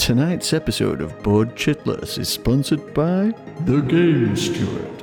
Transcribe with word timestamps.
Tonight's 0.00 0.54
episode 0.54 1.02
of 1.02 1.22
Board 1.22 1.54
Chitless 1.56 2.18
is 2.18 2.30
sponsored 2.30 2.94
by 2.94 3.34
The 3.66 3.82
Game 3.82 4.34
Steward. 4.34 5.02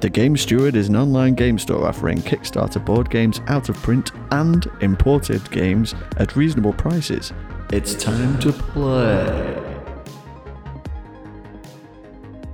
The 0.00 0.08
Game 0.08 0.36
Steward 0.36 0.76
is 0.76 0.88
an 0.88 0.94
online 0.94 1.34
game 1.34 1.58
store 1.58 1.88
offering 1.88 2.18
Kickstarter 2.18 2.82
board 2.82 3.10
games 3.10 3.40
out 3.48 3.68
of 3.68 3.74
print 3.78 4.12
and 4.30 4.64
imported 4.80 5.50
games 5.50 5.96
at 6.18 6.36
reasonable 6.36 6.72
prices. 6.72 7.32
It's 7.72 7.96
time 7.96 8.38
to 8.38 8.52
play. 8.52 9.64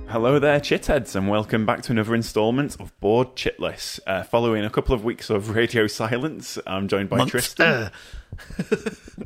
Hello 0.07 0.39
there, 0.39 0.59
chitheads, 0.59 1.15
and 1.15 1.29
welcome 1.29 1.67
back 1.67 1.83
to 1.83 1.91
another 1.91 2.15
instalment 2.15 2.79
of 2.79 2.99
Board 2.99 3.35
Chitless. 3.35 3.99
Uh, 4.07 4.23
following 4.23 4.65
a 4.65 4.71
couple 4.71 4.95
of 4.95 5.05
weeks 5.05 5.29
of 5.29 5.51
radio 5.51 5.85
silence, 6.01 6.57
I'm 6.65 6.87
joined 6.87 7.09
by 7.09 7.25
Tristan. 7.25 7.91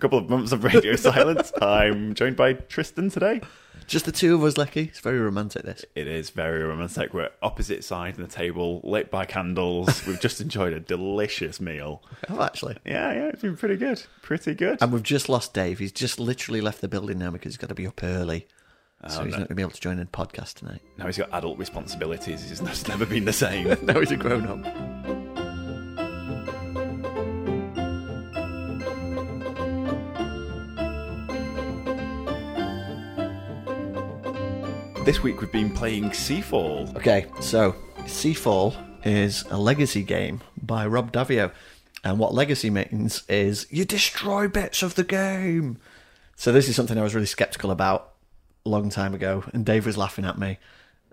a 0.00 0.08
couple 0.08 0.18
of 0.18 0.30
months 0.30 0.50
of 0.52 0.64
radio 0.64 0.96
silence. 0.96 1.52
I'm 1.60 2.14
joined 2.14 2.36
by 2.36 2.54
Tristan 2.54 3.10
today. 3.10 3.42
Just 3.86 4.06
the 4.06 4.12
two 4.12 4.34
of 4.34 4.42
us, 4.44 4.56
Lecky. 4.56 4.84
It's 4.84 5.00
very 5.00 5.18
romantic, 5.18 5.62
this. 5.62 5.84
It 5.94 6.06
is 6.06 6.30
very 6.30 6.62
romantic. 6.62 7.12
We're 7.12 7.28
opposite 7.42 7.84
sides 7.84 8.18
of 8.18 8.26
the 8.26 8.34
table, 8.34 8.80
lit 8.82 9.10
by 9.10 9.26
candles. 9.26 10.06
We've 10.06 10.20
just 10.20 10.40
enjoyed 10.40 10.72
a 10.72 10.80
delicious 10.80 11.60
meal. 11.60 12.02
Oh, 12.30 12.40
actually. 12.40 12.78
Yeah, 12.86 13.12
yeah, 13.12 13.26
it's 13.26 13.42
been 13.42 13.58
pretty 13.58 13.76
good. 13.76 14.02
Pretty 14.22 14.54
good. 14.54 14.78
And 14.80 14.90
we've 14.90 15.02
just 15.02 15.28
lost 15.28 15.52
Dave. 15.52 15.80
He's 15.80 15.92
just 15.92 16.18
literally 16.18 16.62
left 16.62 16.80
the 16.80 16.88
building 16.88 17.18
now 17.18 17.30
because 17.30 17.52
he's 17.52 17.58
got 17.58 17.68
to 17.68 17.74
be 17.74 17.86
up 17.86 18.02
early. 18.02 18.46
Oh, 19.04 19.08
so 19.08 19.24
he's 19.24 19.32
no. 19.32 19.40
not 19.40 19.48
going 19.48 19.48
to 19.48 19.54
be 19.56 19.62
able 19.62 19.72
to 19.72 19.80
join 19.80 19.98
in 19.98 20.06
the 20.06 20.06
podcast 20.06 20.54
tonight. 20.54 20.80
now 20.96 21.06
he's 21.06 21.18
got 21.18 21.28
adult 21.32 21.58
responsibilities. 21.58 22.48
He's 22.48 22.60
it's 22.60 22.88
never 22.88 23.04
been 23.04 23.26
the 23.26 23.32
same. 23.34 23.76
now 23.82 24.00
he's 24.00 24.12
a 24.12 24.16
grown 24.16 24.46
up. 24.46 25.29
This 35.10 35.24
week 35.24 35.40
we've 35.40 35.50
been 35.50 35.70
playing 35.70 36.10
Seafall. 36.10 36.96
Okay, 36.96 37.26
so 37.40 37.74
Seafall 38.02 38.76
is 39.04 39.42
a 39.50 39.58
legacy 39.58 40.04
game 40.04 40.40
by 40.62 40.86
Rob 40.86 41.10
Daviau. 41.10 41.50
And 42.04 42.20
what 42.20 42.32
legacy 42.32 42.70
means 42.70 43.24
is 43.28 43.66
you 43.70 43.84
destroy 43.84 44.46
bits 44.46 44.84
of 44.84 44.94
the 44.94 45.02
game. 45.02 45.78
So 46.36 46.52
this 46.52 46.68
is 46.68 46.76
something 46.76 46.96
I 46.96 47.02
was 47.02 47.12
really 47.12 47.26
skeptical 47.26 47.72
about 47.72 48.12
a 48.64 48.68
long 48.68 48.88
time 48.88 49.12
ago. 49.12 49.42
And 49.52 49.66
Dave 49.66 49.84
was 49.84 49.98
laughing 49.98 50.24
at 50.24 50.38
me, 50.38 50.58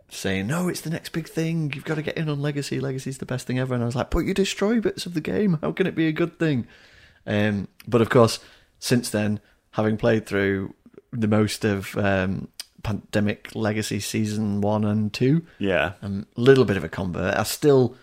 saying, 0.10 0.46
No, 0.46 0.68
it's 0.68 0.82
the 0.82 0.92
next 0.92 1.10
big 1.10 1.28
thing. 1.28 1.72
You've 1.74 1.84
got 1.84 1.96
to 1.96 2.04
get 2.04 2.18
in 2.18 2.30
on 2.30 2.40
Legacy. 2.40 2.80
Legacy's 2.80 3.18
the 3.18 3.26
best 3.26 3.48
thing 3.48 3.58
ever. 3.58 3.74
And 3.74 3.82
I 3.82 3.88
was 3.88 3.96
like, 3.96 4.12
But 4.12 4.26
you 4.26 4.36
destroy 4.36 4.80
bits 4.80 5.08
of 5.08 5.16
the 5.16 5.22
game. 5.22 5.58
How 5.64 5.72
can 5.72 5.88
it 5.88 5.96
be 5.96 6.08
a 6.08 6.12
good 6.12 6.38
thing? 6.38 6.68
Um, 7.26 7.68
but 7.88 8.04
of 8.04 8.12
course, 8.12 8.42
since 8.78 9.10
then, 9.10 9.40
having 9.72 9.98
played 9.98 10.28
through 10.28 10.76
the 11.12 11.28
most 11.28 11.66
of 11.66 11.98
um, 11.98 12.50
Pandemic 12.84 13.54
Legacy 13.56 14.00
Season 14.00 14.62
1 14.62 14.86
and 14.86 15.14
2, 15.14 15.42
Yeah. 15.60 15.94
I'm 16.02 16.26
a 16.38 16.42
little 16.42 16.66
bit 16.66 16.78
of 16.78 16.84
a 16.84 16.90
convert. 16.90 17.36
I'm 17.36 17.46
still 17.46 17.96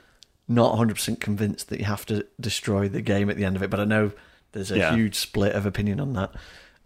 not 0.48 0.74
100% 0.76 1.20
convinced 1.20 1.68
that 1.70 1.78
you 1.78 1.86
have 1.86 2.04
to 2.06 2.26
destroy 2.40 2.88
the 2.88 3.00
game 3.00 3.30
at 3.30 3.36
the 3.36 3.44
end 3.44 3.56
of 3.56 3.62
it, 3.62 3.70
but 3.70 3.80
I 3.80 3.84
know 3.84 4.12
there's 4.52 4.70
a 4.70 4.78
Yeah. 4.78 4.94
huge 4.94 5.14
split 5.16 5.52
of 5.54 5.64
opinion 5.66 6.00
on 6.00 6.12
that. 6.14 6.32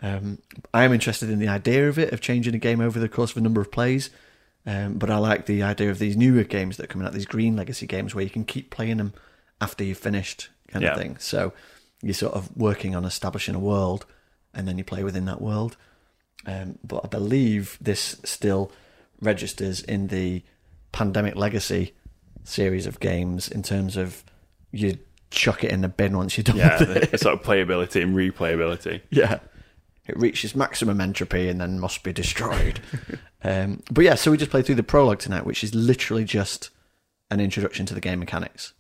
Um, 0.00 0.39
I 0.72 0.84
am 0.84 0.92
interested 0.92 1.28
in 1.28 1.39
the 1.41 1.48
idea 1.48 1.89
of 1.89 1.98
it, 1.98 2.12
of 2.12 2.20
changing 2.20 2.55
a 2.55 2.58
game 2.58 2.80
over 2.80 3.00
the 3.00 3.08
course 3.08 3.33
of 3.33 3.36
a 3.39 3.41
number 3.41 3.61
of 3.61 3.72
plays, 3.72 4.11
um, 4.64 4.95
but 4.95 5.11
I 5.11 5.17
like 5.19 5.47
the 5.47 5.62
idea 5.64 5.91
of 5.91 5.98
these 5.98 6.17
newer 6.17 6.45
games 6.45 6.77
that 6.77 6.84
are 6.84 6.86
coming 6.86 7.06
out, 7.06 7.14
these 7.14 7.27
green 7.27 7.56
legacy 7.56 7.86
games 7.86 8.14
where 8.14 8.23
you 8.23 8.30
can 8.30 8.45
keep 8.45 8.70
playing 8.70 8.98
them 8.98 9.12
after 9.61 9.83
you've 9.83 9.98
finished, 9.98 10.50
kind 10.69 10.84
Yeah. 10.84 10.92
of 10.92 10.98
thing. 10.98 11.17
So 11.19 11.52
you're 12.00 12.14
sort 12.14 12.34
of 12.34 12.56
working 12.56 12.95
on 12.95 13.05
establishing 13.05 13.56
a 13.56 13.58
world, 13.58 14.06
and 14.55 14.69
then 14.69 14.78
you 14.78 14.84
play 14.84 15.02
within 15.02 15.25
that 15.25 15.41
world. 15.41 15.77
Um, 16.47 16.78
but 16.84 17.00
I 17.05 17.08
believe 17.08 17.77
this 17.81 18.17
still 18.25 18.70
registers 19.20 19.80
in 19.83 20.07
the 20.08 20.42
Pandemic 20.92 21.36
Legacy 21.36 21.95
series 22.45 22.86
of 22.86 23.01
games 23.01 23.48
in 23.48 23.62
terms 23.62 23.96
of 23.96 24.24
you 24.73 24.98
chuck 25.30 25.62
it 25.64 25.70
in 25.70 25.83
the 25.83 25.89
bin 25.89 26.17
once 26.17 26.36
you're 26.39 26.45
done 26.45 26.57
Yeah, 26.57 26.79
with 26.79 26.96
it. 26.96 27.11
the 27.11 27.18
sort 27.18 27.35
of 27.39 27.42
playability 27.45 28.02
and 28.02 28.14
replayability. 28.17 29.02
Yeah. 29.11 29.40
It 30.07 30.17
reaches 30.18 30.57
maximum 30.57 31.02
entropy 31.02 31.51
and 31.51 31.61
then 31.61 31.79
must 31.79 32.02
be 32.02 32.14
destroyed. 32.14 32.80
um, 33.45 33.83
but 33.91 34.05
yeah, 34.07 34.14
so 34.14 34.30
we 34.30 34.39
just 34.39 34.51
played 34.51 34.64
through 34.64 34.77
the 34.77 34.83
prologue 34.83 35.18
tonight, 35.18 35.45
which 35.45 35.62
is 35.62 35.74
literally 35.74 36.24
just 36.24 36.70
an 37.30 37.41
introduction 37.41 37.85
to 37.85 37.92
the 37.95 38.01
game 38.01 38.18
mechanics. 38.20 38.73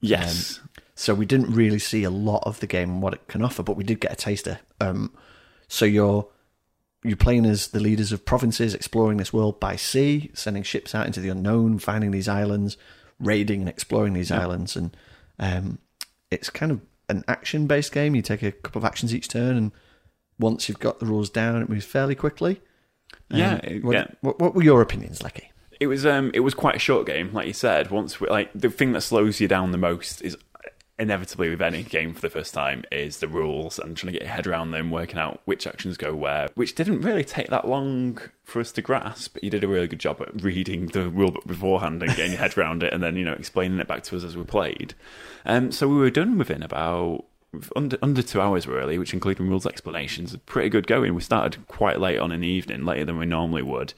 Yes. 0.00 0.58
So 0.96 1.14
we 1.14 1.24
didn't 1.24 1.52
really 1.54 1.78
see 1.78 2.02
a 2.02 2.10
lot 2.10 2.42
of 2.44 2.58
the 2.58 2.66
game 2.66 2.90
and 2.90 3.02
what 3.02 3.14
it 3.14 3.28
can 3.28 3.42
offer, 3.42 3.62
but 3.62 3.76
we 3.76 3.84
did 3.84 4.00
get 4.00 4.12
a 4.12 4.16
taster. 4.16 4.58
Um, 4.80 5.14
so 5.68 5.84
you're 5.84 6.26
you're 7.04 7.16
playing 7.16 7.46
as 7.46 7.68
the 7.68 7.80
leaders 7.80 8.12
of 8.12 8.24
provinces, 8.24 8.74
exploring 8.74 9.18
this 9.18 9.32
world 9.32 9.60
by 9.60 9.76
sea, 9.76 10.30
sending 10.34 10.62
ships 10.62 10.94
out 10.94 11.06
into 11.06 11.20
the 11.20 11.28
unknown, 11.28 11.78
finding 11.78 12.10
these 12.10 12.28
islands, 12.28 12.76
raiding 13.20 13.60
and 13.60 13.68
exploring 13.68 14.12
these 14.14 14.30
islands, 14.30 14.76
and 14.76 14.96
um, 15.38 15.78
it's 16.30 16.50
kind 16.50 16.72
of 16.72 16.80
an 17.08 17.22
action-based 17.28 17.92
game. 17.92 18.14
You 18.14 18.22
take 18.22 18.42
a 18.42 18.50
couple 18.52 18.80
of 18.80 18.84
actions 18.84 19.14
each 19.14 19.28
turn, 19.28 19.56
and 19.56 19.72
once 20.38 20.68
you've 20.68 20.80
got 20.80 20.98
the 20.98 21.06
rules 21.06 21.30
down, 21.30 21.62
it 21.62 21.68
moves 21.68 21.84
fairly 21.86 22.14
quickly. 22.14 22.60
Um, 23.30 23.38
Yeah, 23.38 23.54
it- 23.62 23.84
what, 23.84 23.94
yeah. 23.94 24.06
What, 24.20 24.38
what 24.40 24.54
were 24.54 24.62
your 24.64 24.82
opinions, 24.82 25.22
Lecky? 25.22 25.50
It 25.78 25.88
was 25.88 26.06
um 26.06 26.30
it 26.32 26.40
was 26.40 26.54
quite 26.54 26.74
a 26.74 26.78
short 26.78 27.06
game, 27.06 27.34
like 27.34 27.46
you 27.46 27.52
said. 27.52 27.90
Once 27.90 28.18
we, 28.18 28.28
like 28.28 28.50
the 28.54 28.70
thing 28.70 28.92
that 28.92 29.02
slows 29.02 29.40
you 29.42 29.46
down 29.48 29.72
the 29.72 29.78
most 29.78 30.22
is 30.22 30.34
inevitably 30.98 31.50
with 31.50 31.60
any 31.60 31.82
game 31.82 32.14
for 32.14 32.20
the 32.20 32.30
first 32.30 32.54
time 32.54 32.82
is 32.90 33.18
the 33.18 33.28
rules 33.28 33.78
and 33.78 33.96
trying 33.96 34.12
to 34.12 34.18
get 34.18 34.26
your 34.26 34.34
head 34.34 34.46
around 34.46 34.70
them, 34.70 34.90
working 34.90 35.18
out 35.18 35.40
which 35.44 35.66
actions 35.66 35.96
go 35.96 36.14
where, 36.14 36.48
which 36.54 36.74
didn't 36.74 37.02
really 37.02 37.24
take 37.24 37.48
that 37.48 37.68
long 37.68 38.18
for 38.44 38.60
us 38.60 38.72
to 38.72 38.82
grasp. 38.82 39.36
You 39.42 39.50
did 39.50 39.64
a 39.64 39.68
really 39.68 39.88
good 39.88 40.00
job 40.00 40.22
at 40.22 40.42
reading 40.42 40.86
the 40.86 41.10
rulebook 41.10 41.46
beforehand 41.46 42.02
and 42.02 42.14
getting 42.16 42.32
your 42.32 42.40
head 42.40 42.56
around 42.56 42.82
it, 42.82 42.92
and 42.92 43.02
then 43.02 43.16
you 43.16 43.24
know 43.24 43.34
explaining 43.34 43.78
it 43.78 43.88
back 43.88 44.02
to 44.04 44.16
us 44.16 44.24
as 44.24 44.36
we 44.36 44.44
played. 44.44 44.94
Um, 45.44 45.70
so 45.70 45.88
we 45.88 45.96
were 45.96 46.10
done 46.10 46.38
within 46.38 46.62
about 46.62 47.24
under 47.74 47.98
under 48.02 48.22
two 48.22 48.40
hours 48.40 48.66
really, 48.66 48.98
which 48.98 49.12
including 49.12 49.48
rules 49.48 49.66
explanations. 49.66 50.34
Pretty 50.46 50.68
good 50.68 50.86
going. 50.86 51.14
We 51.14 51.20
started 51.20 51.66
quite 51.68 52.00
late 52.00 52.18
on 52.18 52.32
in 52.32 52.40
the 52.40 52.48
evening, 52.48 52.84
later 52.84 53.04
than 53.04 53.18
we 53.18 53.26
normally 53.26 53.62
would. 53.62 53.92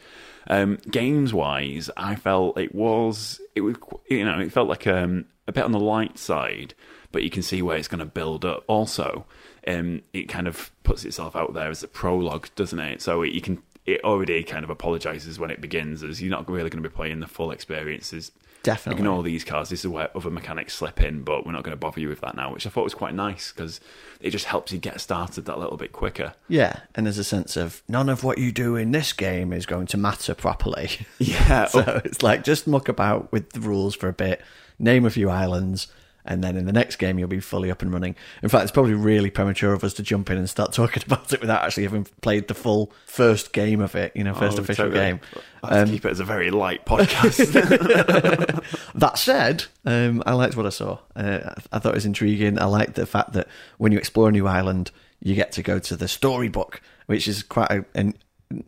Um, 0.49 0.79
games 0.91 1.35
wise, 1.35 1.91
I 1.97 2.17
felt 2.17 2.59
it 2.59 2.75
was 2.75 3.41
it 3.55 3.61
was 3.61 3.77
you 4.09 4.25
know 4.25 4.41
it 4.41 4.53
felt 4.53 4.69
like 4.69 4.87
um, 4.87 5.27
a 5.49 5.53
bit 5.53 5.65
on 5.65 5.73
the 5.73 5.81
light 5.81 6.19
side, 6.19 6.75
but 7.11 7.23
you 7.23 7.31
can 7.31 7.43
see 7.43 7.63
where 7.63 7.77
it's 7.77 7.89
going 7.89 7.99
to 7.99 8.05
build 8.05 8.45
up. 8.45 8.63
Also, 8.69 9.27
um, 9.67 10.03
it 10.13 10.29
kind 10.29 10.47
of 10.47 10.71
puts 10.85 11.05
itself 11.05 11.35
out 11.35 11.55
there 11.55 11.71
as 11.71 11.83
a 11.83 11.89
prologue, 11.89 12.49
doesn't 12.55 12.79
it? 12.79 13.03
So 13.03 13.23
you 13.23 13.41
can 13.41 13.63
it 13.89 14.05
already 14.05 14.43
kind 14.43 14.65
of 14.65 14.71
apologizes 14.71 15.39
when 15.39 15.51
it 15.51 15.63
begins, 15.63 16.03
as 16.03 16.21
you're 16.21 16.31
not 16.31 16.49
really 16.49 16.69
going 16.69 16.83
to 16.83 16.89
be 16.89 16.95
playing 16.95 17.21
the 17.21 17.27
full 17.27 17.51
experiences. 17.51 18.31
Definitely. 18.63 19.01
Ignore 19.01 19.23
these 19.23 19.45
cards. 19.45 19.71
This 19.71 19.81
is 19.81 19.89
where 19.89 20.15
other 20.15 20.31
mechanics 20.31 20.75
slip 20.75 21.01
in, 21.01 21.23
but 21.23 21.47
we're 21.47 21.53
not 21.53 21.63
going 21.63 21.73
to 21.73 21.81
bother 21.81 21.99
you 22.01 22.09
with 22.09 22.21
that 22.21 22.37
now, 22.37 22.53
which 22.53 22.67
I 22.67 22.71
thought 22.71 22.85
was 22.85 22.95
quite 22.95 23.15
nice 23.15 23.51
because 23.51 23.81
it 24.21 24.29
just 24.31 24.45
helps 24.45 24.73
you 24.73 24.79
get 24.79 25.01
started 25.01 25.47
that 25.47 25.59
little 25.59 25.79
bit 25.79 25.93
quicker. 25.93 26.35
Yeah, 26.49 26.81
and 26.95 27.07
there's 27.07 27.17
a 27.17 27.25
sense 27.25 27.57
of 27.57 27.83
none 27.89 28.11
of 28.11 28.25
what 28.25 28.37
you 28.37 28.53
do 28.53 28.77
in 28.77 28.91
this 28.91 29.15
game 29.15 29.55
is 29.55 29.65
going 29.65 29.87
to 29.87 29.97
matter 29.97 30.35
properly. 30.35 30.91
Yeah. 31.19 31.67
so 31.67 32.03
it's 32.05 32.23
like 32.23 32.45
just 32.45 32.67
muck 32.67 32.89
about 32.89 33.33
with 33.33 33.51
the 33.53 33.61
rules 33.61 33.95
for 33.95 34.09
a 34.09 34.13
bit, 34.13 34.43
name 34.79 35.07
a 35.07 35.11
few 35.11 35.31
islands, 35.31 35.87
and 36.29 36.45
then 36.45 36.57
in 36.57 36.67
the 36.67 36.73
next 36.73 36.97
game 36.97 37.19
you'll 37.19 37.27
be 37.27 37.41
fully 37.41 37.71
up 37.71 37.83
and 37.83 37.93
running. 37.93 38.15
In 38.43 38.49
fact, 38.49 38.63
it's 38.63 38.71
probably 38.71 38.95
really 38.95 39.31
premature 39.31 39.73
of 39.73 39.83
us 39.83 39.95
to 39.95 40.03
jump 40.05 40.31
in 40.31 40.37
and 40.39 40.49
start 40.49 40.73
talking 40.75 41.03
about 41.07 41.33
it 41.33 41.41
without 41.41 41.63
actually 41.65 41.83
having 41.85 42.05
played 42.21 42.47
the 42.47 42.55
full 42.55 42.93
first 43.07 43.53
game 43.53 43.81
of 43.81 43.97
it, 43.97 44.13
you 44.15 44.23
know, 44.23 44.35
first 44.35 44.59
Oh, 44.59 44.63
official 44.63 44.85
totally. 44.87 45.01
game. 45.05 45.21
I 45.65 45.85
to 45.85 45.91
keep 45.91 46.05
it 46.05 46.11
as 46.11 46.21
a 46.21 46.25
very 46.25 46.51
light 46.51 46.85
podcast. 46.87 47.39
That 48.95 49.19
said, 49.19 49.65
um, 49.85 50.23
I 50.27 50.35
liked 50.35 50.57
what 50.57 50.67
I 50.67 50.71
saw. 50.71 50.99
Uh, 51.17 51.53
I 51.73 51.79
thought 51.79 51.93
it 51.93 51.95
was 51.95 52.07
intriguing. 52.07 52.61
I 52.61 52.65
liked 52.67 52.95
the 52.95 53.07
fact 53.07 53.33
that 53.33 53.49
when 53.79 53.93
you 53.93 53.99
explore 53.99 54.29
a 54.29 54.33
new 54.33 54.47
island, 54.47 54.91
you 55.23 55.35
get 55.35 55.53
to 55.53 55.63
go 55.63 55.79
to 55.79 55.97
the 55.97 56.09
storybook, 56.09 56.81
which 57.07 57.27
is 57.29 57.43
quite 57.43 57.71
a, 57.71 57.85
an 57.95 58.15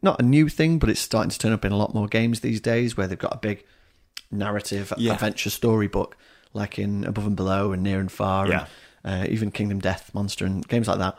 not 0.03 0.21
a 0.21 0.23
new 0.23 0.49
thing, 0.49 0.79
but 0.79 0.89
it's 0.91 1.01
starting 1.01 1.31
to 1.31 1.39
turn 1.39 1.53
up 1.53 1.65
in 1.65 1.73
a 1.73 1.77
lot 1.77 1.95
more 1.95 2.07
games 2.07 2.41
these 2.41 2.61
days, 2.61 2.97
where 2.97 3.07
they've 3.07 3.19
got 3.19 3.35
a 3.35 3.39
big 3.39 3.65
narrative 4.31 4.93
Yeah. 4.97 5.15
adventure 5.15 5.51
storybook, 5.51 6.17
like 6.52 6.79
in 6.79 7.05
Above 7.05 7.26
and 7.26 7.37
Below 7.37 7.73
and 7.73 7.82
Near 7.82 8.00
and 8.00 8.11
Far, 8.11 8.49
Yeah. 8.49 8.67
and 9.05 9.26
uh, 9.29 9.31
even 9.32 9.50
Kingdom 9.50 9.79
Death 9.81 10.12
Monster 10.14 10.44
and 10.47 10.67
games 10.69 10.88
like 10.88 10.99
that, 10.99 11.17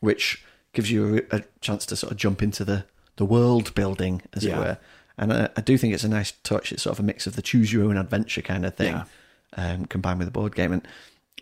which 0.00 0.44
gives 0.72 0.90
you 0.90 1.26
a, 1.30 1.36
a 1.36 1.42
chance 1.60 1.86
to 1.86 1.96
sort 1.96 2.10
of 2.10 2.16
jump 2.18 2.42
into 2.42 2.64
the 2.64 2.84
the 3.16 3.24
world 3.24 3.72
building, 3.74 4.22
as 4.32 4.44
it 4.44 4.56
were. 4.56 4.76
And 5.16 5.32
I, 5.32 5.48
I 5.56 5.60
do 5.60 5.78
think 5.78 5.94
it's 5.94 6.02
a 6.02 6.08
nice 6.08 6.32
touch. 6.42 6.72
It's 6.72 6.82
sort 6.82 6.96
of 6.96 7.00
a 7.00 7.06
mix 7.06 7.28
of 7.28 7.36
the 7.36 7.42
choose 7.42 7.72
your 7.72 7.84
own 7.84 7.96
adventure 7.96 8.42
kind 8.42 8.66
of 8.66 8.74
thing, 8.74 8.94
Yeah. 8.94 9.04
um, 9.56 9.84
combined 9.86 10.18
with 10.18 10.26
the 10.26 10.32
board 10.32 10.56
game. 10.56 10.72
And 10.72 10.88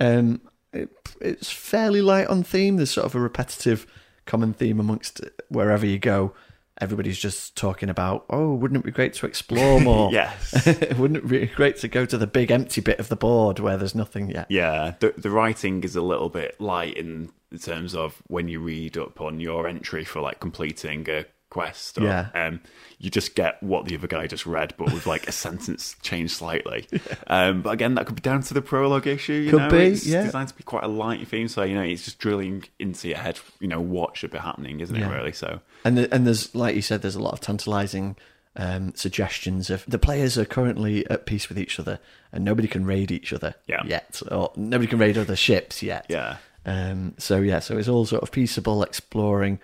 um, 0.00 0.40
it, 0.74 0.90
it's 1.22 1.50
fairly 1.50 2.02
light 2.02 2.26
on 2.26 2.42
theme. 2.42 2.76
There's 2.76 2.90
sort 2.90 3.06
of 3.06 3.14
a 3.14 3.20
repetitive 3.20 3.86
common 4.26 4.52
theme 4.52 4.78
amongst 4.78 5.22
wherever 5.48 5.86
you 5.86 5.98
go. 5.98 6.34
Everybody's 6.82 7.18
just 7.18 7.56
talking 7.56 7.88
about, 7.88 8.24
oh, 8.28 8.54
wouldn't 8.54 8.80
it 8.80 8.84
be 8.84 8.90
great 8.90 9.14
to 9.14 9.26
explore 9.26 9.80
more? 9.80 10.12
Yes. 10.12 10.52
wouldn't 10.98 11.24
it 11.24 11.28
be 11.28 11.46
great 11.46 11.76
to 11.78 11.88
go 11.88 12.04
to 12.04 12.18
the 12.18 12.26
big 12.26 12.50
empty 12.50 12.80
bit 12.80 12.98
of 12.98 13.08
the 13.08 13.16
board 13.16 13.60
where 13.60 13.76
there's 13.76 13.94
nothing 13.94 14.28
yet? 14.28 14.46
Yeah, 14.50 14.94
the 14.98 15.14
the 15.16 15.30
writing 15.30 15.84
is 15.84 15.96
a 15.96 16.02
little 16.02 16.28
bit 16.28 16.60
light 16.60 16.96
in 16.96 17.30
terms 17.60 17.94
of 17.94 18.20
when 18.26 18.48
you 18.48 18.60
read 18.60 18.98
up 18.98 19.20
on 19.20 19.38
your 19.38 19.68
entry 19.68 20.04
for 20.04 20.20
like 20.20 20.40
completing 20.40 21.08
a 21.08 21.24
quest. 21.52 21.98
Or, 21.98 22.04
Yeah. 22.04 22.28
um, 22.34 22.60
you 22.98 23.10
just 23.10 23.34
get 23.34 23.62
what 23.62 23.84
the 23.84 23.94
other 23.96 24.06
guy 24.06 24.26
just 24.26 24.46
read, 24.46 24.74
but 24.78 24.92
with 24.92 25.06
like 25.06 25.28
a 25.28 25.32
sentence 25.44 25.94
changed 26.02 26.34
slightly. 26.34 26.86
Um, 27.26 27.62
but 27.62 27.70
again, 27.70 27.94
that 27.96 28.06
could 28.06 28.14
be 28.16 28.20
down 28.22 28.42
to 28.42 28.54
the 28.54 28.62
prologue 28.62 29.06
issue. 29.06 29.32
You 29.34 29.50
Could 29.50 29.58
know, 29.62 29.70
be, 29.70 29.86
it's 29.88 30.06
yeah. 30.06 30.22
designed 30.24 30.48
to 30.48 30.54
be 30.54 30.62
quite 30.64 30.84
a 30.84 30.88
light 30.88 31.26
theme, 31.28 31.48
so 31.48 31.62
you 31.62 31.74
know 31.74 31.82
it's 31.82 32.04
just 32.04 32.18
drilling 32.18 32.64
into 32.78 33.08
your 33.08 33.18
head. 33.18 33.38
You 33.60 33.68
know 33.68 33.80
what 33.80 34.16
should 34.16 34.30
be 34.30 34.38
happening, 34.38 34.80
isn't 34.80 34.96
Yeah. 34.96 35.10
it? 35.10 35.14
Really, 35.14 35.32
so 35.32 35.60
And 35.84 35.98
the, 35.98 36.14
and 36.14 36.26
there's 36.26 36.54
like 36.54 36.74
you 36.74 36.82
said, 36.82 37.02
there's 37.02 37.16
a 37.16 37.22
lot 37.22 37.32
of 37.34 37.40
tantalising 37.40 38.16
um, 38.56 38.92
suggestions 38.94 39.70
of 39.70 39.84
the 39.88 39.98
players 39.98 40.36
are 40.38 40.44
currently 40.44 41.08
at 41.10 41.26
peace 41.26 41.48
with 41.48 41.58
each 41.58 41.80
other, 41.80 41.98
and 42.32 42.44
nobody 42.44 42.68
can 42.68 42.84
raid 42.84 43.10
each 43.10 43.32
other 43.32 43.54
Yeah. 43.66 43.82
yet, 43.86 44.20
or 44.30 44.52
nobody 44.56 44.86
can 44.88 44.98
raid 44.98 45.16
other 45.18 45.36
ships 45.36 45.82
yet. 45.82 46.06
yeah. 46.08 46.36
Um, 46.64 47.14
so 47.18 47.40
yeah, 47.40 47.58
so 47.58 47.76
it's 47.78 47.88
all 47.88 48.04
sort 48.06 48.22
of 48.22 48.30
peaceable 48.30 48.82
exploring, 48.84 49.58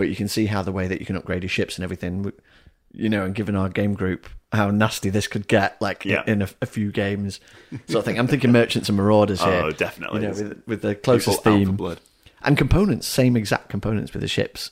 but 0.00 0.08
you 0.08 0.16
can 0.16 0.26
see 0.28 0.46
how 0.46 0.62
the 0.62 0.72
way 0.72 0.88
that 0.88 0.98
you 0.98 1.06
can 1.06 1.14
upgrade 1.16 1.42
your 1.42 1.48
ships 1.50 1.76
and 1.76 1.84
everything, 1.84 2.32
you 2.92 3.08
know, 3.08 3.24
and 3.24 3.34
given 3.34 3.54
our 3.54 3.68
game 3.68 3.94
group 3.94 4.26
how 4.52 4.70
nasty 4.70 5.10
this 5.10 5.28
could 5.28 5.46
get, 5.46 5.80
like 5.80 6.04
Yeah. 6.04 6.24
in 6.26 6.42
a, 6.42 6.48
a 6.62 6.66
few 6.66 6.90
games, 6.90 7.38
sort 7.86 8.00
of 8.00 8.04
thing. 8.04 8.18
I'm 8.18 8.26
thinking 8.26 8.50
merchants 8.50 8.88
and 8.88 8.96
marauders 8.98 9.40
here. 9.42 9.50
Oh, 9.64 9.70
definitely. 9.70 10.22
You 10.22 10.28
know, 10.28 10.34
with, 10.34 10.62
with 10.66 10.82
the 10.82 10.94
closest 10.96 11.44
People 11.44 11.52
theme 11.58 11.76
blood. 11.76 12.00
and 12.42 12.56
components, 12.58 13.06
same 13.06 13.36
exact 13.36 13.68
components 13.68 14.12
with 14.12 14.22
the 14.22 14.28
ships 14.28 14.70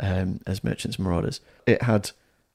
um, 0.00 0.40
as 0.46 0.62
merchants 0.64 0.96
and 0.96 1.04
marauders. 1.06 1.40
It 1.66 1.82
had 1.82 2.12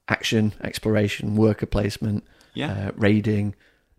action, 0.08 0.54
exploration, 0.62 1.36
worker 1.36 1.66
placement, 1.66 2.24
Yeah. 2.54 2.72
uh, 2.88 2.90
raiding, 2.96 3.54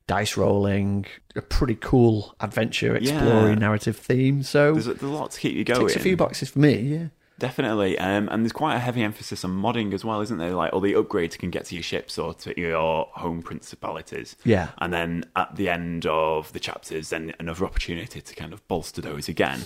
dice 0.07 0.35
rolling, 0.37 1.05
a 1.35 1.41
pretty 1.41 1.75
cool 1.75 2.35
adventure, 2.41 2.95
exploring 2.95 3.53
Yeah. 3.53 3.59
narrative 3.59 3.95
theme. 3.97 4.43
So 4.43 4.73
There's 4.73 4.87
a, 4.87 4.93
there's 4.95 5.11
a 5.11 5.15
lot 5.15 5.31
to 5.31 5.39
keep 5.39 5.55
you 5.55 5.63
going. 5.63 5.79
ticks 5.87 5.95
a 5.95 5.99
few 5.99 6.17
boxes 6.17 6.49
for 6.49 6.59
me. 6.59 6.73
Yeah, 6.81 7.07
Definitely, 7.37 7.99
um, 7.99 8.29
and 8.31 8.43
there's 8.43 8.53
quite 8.53 8.75
a 8.75 8.79
heavy 8.79 9.03
emphasis 9.03 9.43
on 9.43 9.51
modding 9.51 9.93
as 9.93 10.05
well, 10.05 10.21
isn't 10.21 10.37
there? 10.37 10.51
Like 10.51 10.71
all 10.71 10.79
the 10.79 10.93
upgrades 10.93 11.37
can 11.37 11.49
get 11.49 11.65
to 11.65 11.75
your 11.75 11.83
ships 11.83 12.17
or 12.17 12.33
to 12.35 12.57
your 12.59 13.09
home 13.11 13.41
principalities. 13.41 14.37
Yeah. 14.45 14.69
and 14.77 14.93
then 14.93 15.25
at 15.35 15.55
the 15.55 15.67
end 15.69 16.05
of 16.05 16.53
the 16.53 16.59
chapters, 16.59 17.09
then 17.09 17.33
another 17.37 17.65
opportunity 17.65 18.21
to 18.21 18.35
kind 18.35 18.53
of 18.53 18.65
bolster 18.69 19.01
those 19.01 19.27
again. 19.27 19.65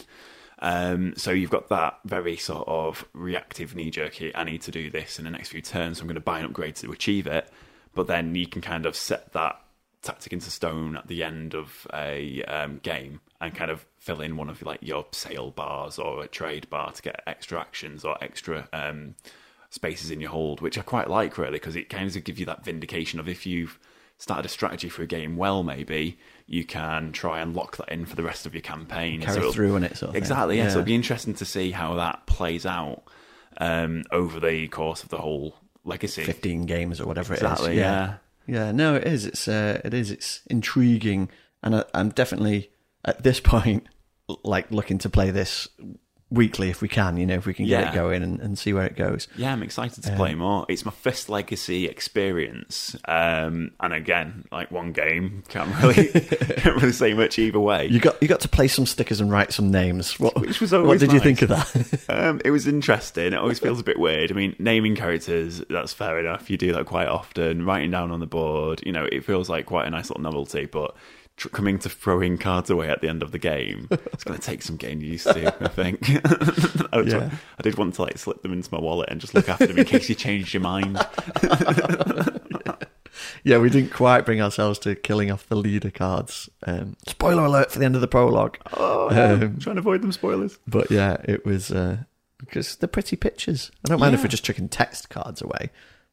Um, 0.60 1.14
so 1.16 1.32
you've 1.32 1.52
got 1.52 1.70
that 1.70 2.00
very 2.06 2.38
sort 2.38 2.68
of 2.68 3.06
reactive 3.14 3.76
knee 3.76 3.92
jerky. 3.92 4.36
I 4.36 4.44
need 4.44 4.62
to 4.64 4.72
do 4.72 4.90
this 4.90 5.20
in 5.20 5.26
the 5.26 5.32
next 5.32 5.50
few 5.50 5.62
turns, 5.62 5.98
so 5.98 6.02
I'm 6.02 6.08
going 6.08 6.16
to 6.16 6.22
buy 6.22 6.40
an 6.40 6.46
upgrade 6.46 6.76
to 6.78 6.92
achieve 6.92 7.28
it. 7.28 7.50
But 7.94 8.08
then 8.08 8.36
you 8.36 8.48
can 8.48 8.62
kind 8.62 8.86
of 8.86 8.96
set 8.96 9.34
that 9.34 9.62
tactic 10.02 10.32
into 10.34 10.50
stone 10.50 10.96
at 10.96 11.08
the 11.08 11.24
end 11.24 11.54
of 11.54 11.86
a 11.94 12.44
um, 12.44 12.80
game 12.84 13.20
and 13.42 13.54
kind 13.54 13.70
of 13.70 13.86
fill 13.98 14.22
in 14.22 14.38
one 14.38 14.50
of 14.50 14.62
like 14.62 14.80
your 14.82 15.06
sail 15.12 15.52
bars 15.52 16.00
or 16.00 16.24
a 16.24 16.28
trade 16.28 16.70
bar 16.70 16.92
to 16.92 17.02
get 17.02 17.22
extra 17.28 17.60
actions 17.60 18.06
or 18.06 18.18
extra 18.24 18.68
um, 18.74 19.16
spaces 19.70 20.10
in 20.10 20.22
your 20.22 20.32
hold, 20.32 20.62
which 20.62 20.78
I 20.78 20.82
quite 20.82 21.10
like 21.10 21.38
really 21.38 21.52
because 21.54 21.76
it 21.76 21.90
kind 21.90 22.08
of 22.16 22.24
gives 22.24 22.40
you 22.40 22.46
that 22.46 22.64
vindication 22.64 23.20
of 23.20 23.28
if 23.28 23.46
you've 23.46 23.78
started 24.18 24.46
a 24.46 24.50
strategy 24.50 24.90
for 24.90 25.02
a 25.02 25.08
game 25.08 25.38
well, 25.38 25.64
maybe 25.64 26.18
you 26.46 26.66
can 26.66 27.12
try 27.12 27.40
and 27.40 27.56
lock 27.56 27.78
that 27.78 27.90
in 27.90 28.06
for 28.06 28.16
the 28.16 28.24
rest 28.24 28.46
of 28.46 28.54
your 28.54 28.62
campaign. 28.62 29.22
carry 29.22 29.38
it'll- 29.38 29.54
through 29.54 29.76
on 29.76 29.84
it. 29.84 29.98
Sort 29.98 30.10
of 30.10 30.14
thing. 30.14 30.22
Exactly. 30.22 30.58
Yeah. 30.58 30.70
So 30.70 30.80
it'll 30.80 30.86
be 30.86 30.96
interesting 30.96 31.34
to 31.36 31.46
see 31.46 31.72
how 31.72 31.96
that 31.96 32.26
plays 32.26 32.66
out 32.66 33.04
um, 33.58 34.04
over 34.12 34.40
the 34.40 34.68
course 34.70 35.04
of 35.04 35.10
the 35.10 35.18
whole 35.18 35.56
legacy. 35.84 36.24
fifteen 36.24 36.66
games 36.66 37.00
or 37.00 37.06
whatever 37.06 37.34
it 37.34 37.38
is. 37.38 37.44
Exactly. 37.44 37.78
Yeah. 37.78 38.16
Yeah, 38.50 38.72
no, 38.72 38.96
it 38.96 39.06
is. 39.06 39.26
It's 39.26 39.48
uh, 39.48 39.80
it 39.86 39.94
is. 39.94 40.10
It's 40.10 40.42
intriguing, 40.50 41.30
and 41.62 41.76
I, 41.76 41.84
I'm 41.94 42.10
definitely 42.10 42.72
at 43.06 43.22
this 43.24 43.40
point 43.54 43.88
like 44.44 44.72
looking 44.72 44.98
to 45.00 45.10
play 45.10 45.32
this 45.32 45.68
weekly 46.32 46.70
if 46.70 46.82
we 46.82 46.88
can. 46.88 47.18
You 47.18 47.26
know, 47.26 47.36
if 47.36 47.46
we 47.46 47.54
can 47.54 47.66
get 47.66 47.82
Yeah. 47.82 47.92
it 47.92 47.96
going 47.96 48.22
and, 48.24 48.40
and 48.40 48.58
see 48.58 48.72
where 48.74 48.86
it 48.86 48.96
goes. 48.96 49.28
Yeah, 49.36 49.52
I'm 49.52 49.64
excited 49.64 50.04
to 50.04 50.16
play 50.16 50.36
more. 50.36 50.66
It's 50.70 50.86
my 50.86 50.92
first 50.92 51.30
legacy 51.30 51.86
experience, 51.86 52.96
um, 53.08 53.72
and 53.80 53.94
again, 53.94 54.46
like 54.52 54.72
one 54.72 54.92
game, 54.92 55.44
can't 55.50 55.74
really 55.82 56.08
can't 56.12 56.76
really 56.76 56.92
say 56.92 57.14
much 57.14 57.40
either 57.40 57.60
way. 57.60 57.88
You 57.88 58.00
got 58.00 58.22
you 58.22 58.28
got 58.28 58.42
to 58.42 58.50
play 58.50 58.68
some 58.68 58.86
stickers 58.86 59.20
and 59.22 59.32
write 59.32 59.52
some 59.54 59.72
names. 59.72 60.20
What, 60.20 60.40
Which 60.40 60.60
was 60.62 60.72
what 60.72 60.82
always 60.82 61.00
did 61.00 61.14
you 61.14 61.20
think 61.20 61.42
of 61.42 61.50
that? 61.50 62.00
Um, 62.10 62.42
it 62.44 62.52
was 62.52 62.66
interesting. 62.68 63.28
It 63.28 63.36
always 63.36 63.60
feels 63.60 63.80
a 63.80 63.84
bit 63.84 64.00
weird. 64.00 64.32
I 64.32 64.36
mean, 64.36 64.56
naming 64.58 64.96
characters, 64.96 65.64
that's 65.70 65.94
fair 65.94 66.20
enough. 66.20 66.50
You 66.50 66.58
do 66.58 66.74
that 66.74 66.86
quite 66.86 67.08
often. 67.08 67.66
Writing 67.66 67.92
down 67.92 68.12
on 68.12 68.20
the 68.20 68.26
board, 68.26 68.82
you 68.86 68.92
know, 68.92 69.06
it 69.12 69.24
feels 69.24 69.48
like 69.48 69.66
quite 69.68 69.86
a 69.88 69.90
nice 69.92 70.10
little 70.10 70.24
novelty, 70.24 70.66
but 70.66 70.96
tr- 71.40 71.50
coming 71.50 71.80
to 71.80 71.90
throwing 71.90 72.38
cards 72.38 72.70
away 72.70 72.90
at 72.90 73.02
the 73.02 73.10
end 73.10 73.24
of 73.24 73.32
the 73.32 73.40
game, 73.40 73.88
it's 73.92 74.24
going 74.24 74.38
to 74.40 74.46
take 74.46 74.62
some 74.62 74.76
getting 74.78 75.02
used 75.02 75.26
to, 75.26 75.48
I 75.64 75.68
think. 75.70 76.00
I, 76.94 77.02
Yeah. 77.02 77.32
I 77.58 77.62
did 77.64 77.78
want 77.78 77.96
to 77.96 78.02
like 78.04 78.18
slip 78.18 78.42
them 78.44 78.54
into 78.54 78.72
my 78.74 78.80
wallet 78.80 79.10
and 79.10 79.20
just 79.20 79.34
look 79.34 79.50
after 79.50 79.66
them 79.68 79.78
in 79.80 79.86
case 79.86 80.08
you 80.10 80.16
changed 80.16 80.54
your 80.54 80.62
mind. 80.62 80.98
yeah, 83.44 83.58
we 83.58 83.70
didn't 83.70 83.92
quite 83.92 84.26
bring 84.26 84.42
ourselves 84.42 84.80
to 84.80 84.96
killing 84.96 85.32
off 85.32 85.48
the 85.48 85.56
leader 85.56 85.92
cards. 85.92 86.50
Um, 86.66 86.96
spoiler 87.08 87.46
alert 87.46 87.72
for 87.72 87.80
the 87.80 87.86
end 87.86 87.96
of 87.96 88.02
the 88.02 88.08
prologue. 88.08 88.58
Oh, 88.74 89.10
Um, 89.10 89.58
trying 89.60 89.76
to 89.76 89.80
avoid 89.80 90.02
them 90.02 90.12
spoilers. 90.12 90.60
But 90.68 90.92
yeah, 90.92 91.18
it 91.26 91.46
was 91.46 91.72
uh, 91.72 91.98
because 92.38 92.76
they're 92.78 92.88
pretty 92.88 93.16
pictures. 93.16 93.72
I 93.86 93.90
don't 93.90 94.00
mind 94.00 94.14
if 94.16 94.22
we're 94.22 94.28
just 94.30 94.44
chucking 94.46 94.70
text 94.70 95.10
cards 95.10 95.42
away. 95.42 95.70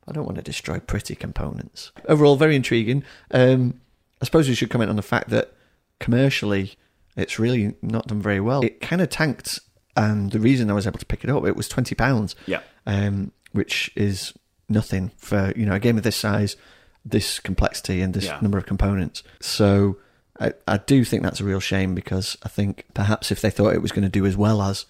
I 0.08 0.12
don't 0.12 0.24
want 0.24 0.36
to 0.36 0.42
destroy 0.42 0.78
pretty 0.78 1.16
components. 1.16 1.90
Overall, 2.08 2.36
very 2.36 2.54
intriguing. 2.54 3.02
Um, 3.32 3.80
I 4.20 4.24
suppose 4.24 4.48
we 4.48 4.54
should 4.54 4.70
comment 4.70 4.90
on 4.90 4.96
the 4.96 5.02
fact 5.02 5.28
that 5.30 5.52
commercially, 6.00 6.74
it's 7.16 7.38
really 7.38 7.74
not 7.82 8.06
done 8.08 8.20
very 8.22 8.40
well. 8.40 8.62
It 8.62 8.80
kind 8.80 9.00
of 9.02 9.08
tanked, 9.10 9.60
and 9.96 10.30
the 10.30 10.40
reason 10.40 10.70
I 10.70 10.74
was 10.74 10.86
able 10.86 10.98
to 10.98 11.06
pick 11.06 11.24
it 11.24 11.30
up, 11.30 11.44
it 11.46 11.56
was 11.56 11.68
twenty 11.68 11.94
pounds. 11.94 12.34
Yeah. 12.46 12.60
um, 12.86 13.32
which 13.52 13.90
is 13.96 14.34
nothing 14.68 15.10
for 15.16 15.52
you 15.56 15.64
know 15.64 15.74
a 15.74 15.78
game 15.80 15.96
of 15.96 16.02
this 16.02 16.16
size, 16.16 16.56
this 17.04 17.38
complexity, 17.40 18.00
and 18.02 18.12
this 18.14 18.24
Yeah. 18.26 18.38
number 18.42 18.58
of 18.58 18.66
components. 18.66 19.22
So 19.40 19.96
I, 20.38 20.52
I 20.68 20.76
do 20.78 21.04
think 21.04 21.22
that's 21.22 21.40
a 21.40 21.44
real 21.44 21.60
shame 21.60 21.94
because 21.94 22.36
I 22.42 22.48
think 22.48 22.84
perhaps 22.94 23.30
if 23.32 23.40
they 23.40 23.48
thought 23.50 23.74
it 23.74 23.80
was 23.82 23.92
going 23.92 24.02
to 24.02 24.08
do 24.10 24.26
as 24.26 24.36
well 24.36 24.60
as 24.62 24.84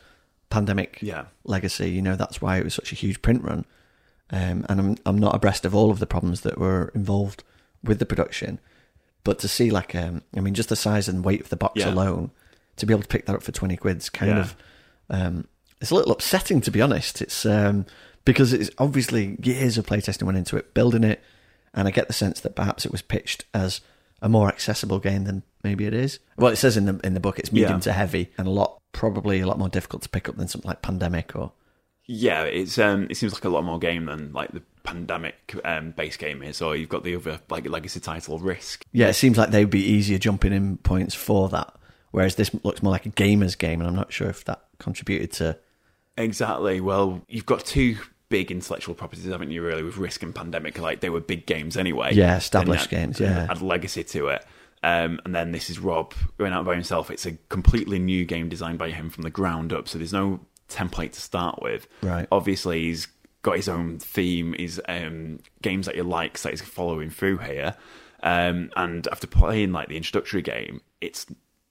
Pandemic 0.50 0.99
Yeah. 1.02 1.26
Legacy, 1.44 1.90
you 1.90 2.02
know 2.02 2.17
that's 2.17 2.40
why 2.43 2.56
it 2.58 2.64
was 2.64 2.75
such 2.75 2.90
a 2.93 2.96
huge 2.96 3.23
print 3.23 3.43
run. 3.44 3.64
Um, 4.31 4.67
and 4.69 4.81
I'm 4.81 4.96
I'm 5.06 5.19
not 5.19 5.34
abreast 5.37 5.64
of 5.64 5.75
all 5.75 5.90
of 5.93 6.00
the 6.00 6.06
problems 6.06 6.40
that 6.40 6.58
were 6.58 6.90
involved 6.94 7.44
with 7.84 7.99
the 8.00 8.06
production, 8.06 8.58
but 9.26 9.38
to 9.40 9.49
see 9.49 9.70
like 9.70 9.94
um, 9.94 10.23
I 10.34 10.40
mean 10.40 10.55
just 10.55 10.70
the 10.70 10.76
size 10.76 11.06
and 11.08 11.23
weight 11.25 11.43
of 11.43 11.50
the 11.50 11.56
box 11.56 11.81
Yeah. 11.81 11.90
alone, 11.93 12.31
to 12.76 12.87
be 12.87 12.94
able 12.94 13.02
to 13.02 13.08
pick 13.08 13.26
that 13.26 13.37
up 13.37 13.43
for 13.43 13.52
twenty 13.52 13.76
quid's 13.76 14.08
kind 14.08 14.31
Yeah. 14.32 14.40
of 14.40 14.56
um, 15.11 15.49
it's 15.80 15.90
a 15.90 15.95
little 15.95 16.12
upsetting 16.12 16.62
to 16.62 16.71
be 16.71 16.80
honest. 16.80 17.21
It's 17.21 17.45
um, 17.45 17.85
because 18.25 18.52
it's 18.54 18.71
obviously 18.78 19.37
years 19.42 19.76
of 19.76 19.85
playtesting 19.87 20.23
went 20.25 20.38
into 20.38 20.56
it, 20.56 20.73
building 20.73 21.04
it, 21.04 21.23
and 21.75 21.87
I 21.87 21.90
get 21.90 22.06
the 22.06 22.14
sense 22.14 22.40
that 22.40 22.56
perhaps 22.56 22.87
it 22.87 22.92
was 22.92 23.02
pitched 23.02 23.45
as 23.52 23.83
a 24.23 24.28
more 24.30 24.49
accessible 24.49 24.99
game 24.99 25.25
than 25.25 25.42
maybe 25.62 25.85
it 25.85 25.92
is. 25.92 26.18
Well, 26.38 26.50
it 26.52 26.56
says 26.56 26.76
in 26.78 26.87
the 26.87 26.99
in 27.04 27.12
the 27.14 27.21
book 27.21 27.38
it's 27.38 27.52
medium 27.52 27.73
Yeah. 27.75 27.78
to 27.80 27.92
heavy 27.92 28.30
and 28.38 28.47
a 28.47 28.50
lot 28.50 28.80
probably 28.92 29.40
a 29.40 29.47
lot 29.47 29.59
more 29.59 29.68
difficult 29.68 30.02
to 30.04 30.09
pick 30.09 30.28
up 30.28 30.37
than 30.37 30.49
something 30.49 30.68
like 30.68 30.80
Pandemic 30.80 31.37
or 31.37 31.52
Yeah, 32.07 32.43
it's 32.43 32.79
um, 32.79 33.09
it 33.11 33.17
seems 33.17 33.33
like 33.33 33.45
a 33.45 33.49
lot 33.49 33.65
more 33.65 33.79
game 33.79 34.07
than 34.07 34.33
like 34.33 34.53
the 34.53 34.63
pandemic 34.85 35.55
um, 35.65 35.91
base 35.91 36.17
game 36.17 36.43
is, 36.43 36.63
or 36.63 36.77
you've 36.77 36.89
got 36.89 37.03
the 37.03 37.17
other 37.17 37.41
like 37.51 37.69
legacy 37.69 38.01
title 38.01 38.39
Risk. 38.39 38.85
yeah. 38.93 39.09
It 39.09 39.15
seems 39.15 39.37
like 39.37 39.51
they'd 39.51 39.69
be 39.69 39.85
easier 39.85 40.19
jumping 40.19 40.53
in 40.53 40.77
points 40.79 41.15
for 41.15 41.49
that, 41.49 41.75
whereas 42.13 42.37
this 42.37 42.55
looks 42.63 42.83
more 42.83 42.93
like 42.93 43.07
a 43.07 43.11
gamer's 43.11 43.57
game, 43.57 43.81
and 43.81 43.89
I'm 43.89 43.97
not 43.97 44.13
sure 44.13 44.29
if 44.29 44.45
that 44.45 44.63
contributed 44.79 45.33
to. 45.33 45.59
Exactly. 46.17 46.81
Well, 46.81 47.23
you've 47.29 47.47
got 47.47 47.65
two 47.65 47.99
big 48.29 48.51
intellectual 48.51 48.95
properties, 48.95 49.27
haven't 49.27 49.51
you? 49.51 49.63
Really, 49.63 49.83
with 49.83 49.97
Risk 49.97 50.23
and 50.23 50.35
Pandemic, 50.35 50.79
like 50.79 51.01
they 51.01 51.11
were 51.11 51.21
big 51.21 51.47
games 51.47 51.77
anyway. 51.77 52.15
Yeah, 52.15 52.37
established 52.37 52.89
games, 52.89 53.19
yeah. 53.19 53.49
add 53.51 53.63
legacy 53.63 54.05
to 54.05 54.29
it. 54.29 54.45
Um, 54.83 55.19
and 55.25 55.35
then 55.35 55.51
this 55.51 55.69
is 55.71 55.81
Rob 55.81 56.15
going 56.39 56.53
out 56.53 56.65
by 56.65 56.75
himself. 56.75 57.11
It's 57.11 57.27
a 57.27 57.33
completely 57.49 57.99
new 57.99 58.25
game 58.25 58.49
designed 58.49 58.79
by 58.79 58.91
him 58.91 59.11
from 59.11 59.25
the 59.25 59.31
ground 59.31 59.73
up. 59.73 59.89
So 59.89 59.99
there's 59.99 60.13
no 60.13 60.41
template 60.68 61.12
to 61.12 61.20
start 61.20 61.61
with. 61.62 61.87
Right. 62.02 62.26
Obviously, 62.30 62.82
he's 62.85 63.08
got 63.42 63.56
his 63.56 63.68
own 63.68 63.99
theme, 63.99 64.54
his 64.58 64.80
um, 64.88 65.38
games 65.62 65.87
that 65.87 65.94
he 65.94 66.02
likes 66.02 66.42
that 66.42 66.50
he's 66.50 66.62
following 66.62 67.11
through 67.11 67.38
here. 67.38 67.76
Um, 68.23 68.70
and 68.76 69.06
after 69.08 69.26
playing 69.26 69.73
like 69.73 69.88
the 69.88 69.96
introductory 69.96 70.42
game, 70.42 70.80
it's 71.00 71.26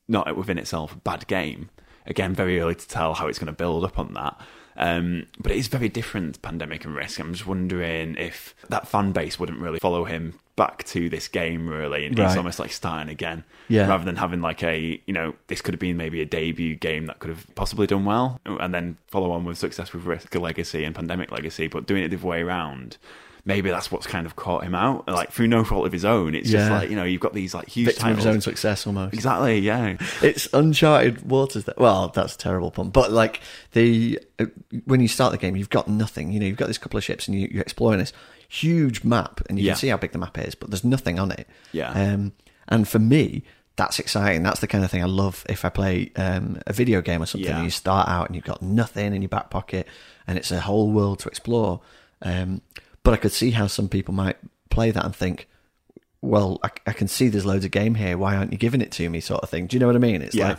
not 0.08 0.36
within 0.38 0.58
itself 0.58 0.94
a 0.94 0.98
bad 0.98 1.28
game. 1.28 1.70
Again, 2.06 2.34
very 2.34 2.60
early 2.60 2.76
to 2.76 2.88
tell 2.88 3.14
how 3.14 3.28
it's 3.28 3.40
going 3.40 3.48
to 3.48 3.54
build 3.54 3.84
up 3.84 3.98
on 4.00 4.14
that. 4.14 4.40
Um, 4.78 5.28
but 5.40 5.52
it 5.52 5.58
is 5.58 5.68
very 5.68 5.90
different, 5.90 6.42
Pandemic 6.42 6.84
and 6.86 6.96
Risk. 6.96 7.20
I'm 7.20 7.34
just 7.34 7.48
wondering 7.48 8.16
if 8.18 8.54
that 8.70 8.88
fan 8.88 9.12
base 9.14 9.40
wouldn't 9.40 9.60
really 9.60 9.80
follow 9.80 10.06
him 10.06 10.34
back 10.58 10.84
to 10.86 11.10
this 11.10 11.28
game, 11.28 11.68
really. 11.70 12.06
And 12.06 12.18
Right. 12.18 12.28
it's 12.28 12.38
almost 12.38 12.60
like 12.60 12.72
starting 12.72 13.10
again. 13.12 13.44
Yeah. 13.68 13.88
Rather 13.88 14.06
than 14.06 14.18
having 14.18 14.42
like 14.42 14.64
a, 14.64 15.02
you 15.06 15.14
know, 15.14 15.36
this 15.48 15.62
could 15.62 15.74
have 15.74 15.80
been 15.80 15.98
maybe 15.98 16.22
a 16.22 16.26
debut 16.26 16.76
game 16.76 17.08
that 17.08 17.20
could 17.20 17.30
have 17.30 17.46
possibly 17.56 17.88
done 17.88 18.06
well 18.06 18.40
and 18.46 18.74
then 18.74 18.98
follow 19.08 19.32
on 19.32 19.44
with 19.46 19.58
success 19.58 19.92
with 19.94 20.04
Risk 20.06 20.34
Legacy 20.36 20.84
and 20.84 20.94
Pandemic 20.96 21.32
Legacy, 21.32 21.68
but 21.68 21.86
doing 21.86 22.04
it 22.04 22.10
the 22.10 22.18
other 22.18 22.28
way 22.28 22.42
around. 22.42 22.98
Maybe 23.48 23.70
that's 23.70 23.92
what's 23.92 24.08
kind 24.08 24.26
of 24.26 24.36
caught 24.36 24.64
him 24.64 24.74
out, 24.74 25.08
like 25.08 25.32
through 25.32 25.46
no 25.48 25.64
fault 25.64 25.86
of 25.86 25.92
his 25.94 26.04
own. 26.04 26.34
It's 26.34 26.50
just 26.50 26.68
Yeah. 26.68 26.78
like 26.80 26.90
you 26.90 26.96
know 26.96 27.04
you've 27.04 27.22
got 27.22 27.34
these 27.34 27.54
like 27.54 27.68
huge 27.70 27.86
Victim 27.86 28.08
of 28.08 28.16
titles. 28.18 28.26
his 28.26 28.36
own 28.36 28.42
success 28.42 28.88
almost. 28.88 29.14
Exactly, 29.14 29.60
yeah. 29.60 29.98
It's 30.24 30.48
uncharted 30.52 31.30
waters. 31.30 31.66
That, 31.66 31.78
well, 31.78 32.08
that's 32.08 32.34
a 32.34 32.38
terrible 32.40 32.72
pun. 32.72 32.90
But 32.90 33.12
like 33.12 33.42
the 33.74 34.20
uh, 34.40 34.46
when 34.86 35.00
you 35.00 35.08
start 35.08 35.32
the 35.32 35.38
game, 35.38 35.56
you've 35.56 35.70
got 35.70 35.88
nothing. 35.88 36.32
You 36.32 36.40
know, 36.40 36.48
you've 36.48 36.58
got 36.58 36.68
these 36.68 36.80
couple 36.80 36.98
of 36.98 37.04
ships, 37.04 37.28
and 37.28 37.40
you, 37.40 37.48
you're 37.52 37.62
exploring 37.62 38.00
this 38.00 38.14
huge 38.50 39.04
map, 39.04 39.42
and 39.48 39.60
you 39.60 39.66
Yeah. 39.66 39.74
can 39.74 39.80
see 39.80 39.88
how 39.90 39.98
big 39.98 40.12
the 40.12 40.18
map 40.18 40.38
is, 40.40 40.56
but 40.56 40.72
there's 40.72 40.84
nothing 40.84 41.20
on 41.20 41.32
it. 41.32 41.48
Yeah. 41.72 41.92
Um, 41.92 42.34
and 42.68 42.88
for 42.88 42.98
me, 43.00 43.44
that's 43.76 44.00
exciting. 44.00 44.42
That's 44.42 44.60
the 44.62 44.68
kind 44.68 44.84
of 44.84 44.90
thing 44.90 45.04
I 45.04 45.08
love. 45.08 45.46
If 45.50 45.66
I 45.66 45.70
play 45.70 46.12
um, 46.16 46.60
a 46.66 46.74
video 46.74 47.02
game 47.02 47.22
or 47.22 47.28
something, 47.28 47.48
Yeah. 47.48 47.58
and 47.58 47.66
you 47.66 47.70
start 47.70 48.08
out 48.10 48.26
and 48.28 48.36
you've 48.36 48.46
got 48.46 48.62
nothing 48.64 49.14
in 49.14 49.22
your 49.22 49.30
back 49.30 49.52
pocket, 49.52 49.88
and 50.26 50.36
it's 50.38 50.50
a 50.52 50.62
whole 50.62 50.90
world 50.92 51.20
to 51.20 51.30
explore. 51.30 51.82
Um, 52.24 52.62
but 53.06 53.14
I 53.14 53.18
could 53.18 53.32
see 53.32 53.52
how 53.52 53.68
some 53.68 53.88
people 53.88 54.14
might 54.14 54.36
play 54.70 54.92
that 54.92 55.06
and 55.06 55.16
think, 55.16 55.48
well, 56.22 56.60
I, 56.64 56.70
I 56.88 56.92
can 56.94 57.08
see 57.08 57.28
there's 57.30 57.46
loads 57.46 57.64
of 57.66 57.72
game 57.72 57.96
here. 57.96 58.18
Why 58.18 58.36
aren't 58.36 58.52
you 58.52 58.58
giving 58.58 58.82
it 58.82 58.92
to 58.94 59.10
me, 59.10 59.20
sort 59.22 59.42
of 59.44 59.50
thing? 59.50 59.68
Do 59.68 59.76
you 59.76 59.80
know 59.80 59.88
what 59.88 59.96
I 59.96 60.00
mean? 60.00 60.22
It's 60.22 60.36
Yeah. 60.36 60.50
like 60.50 60.58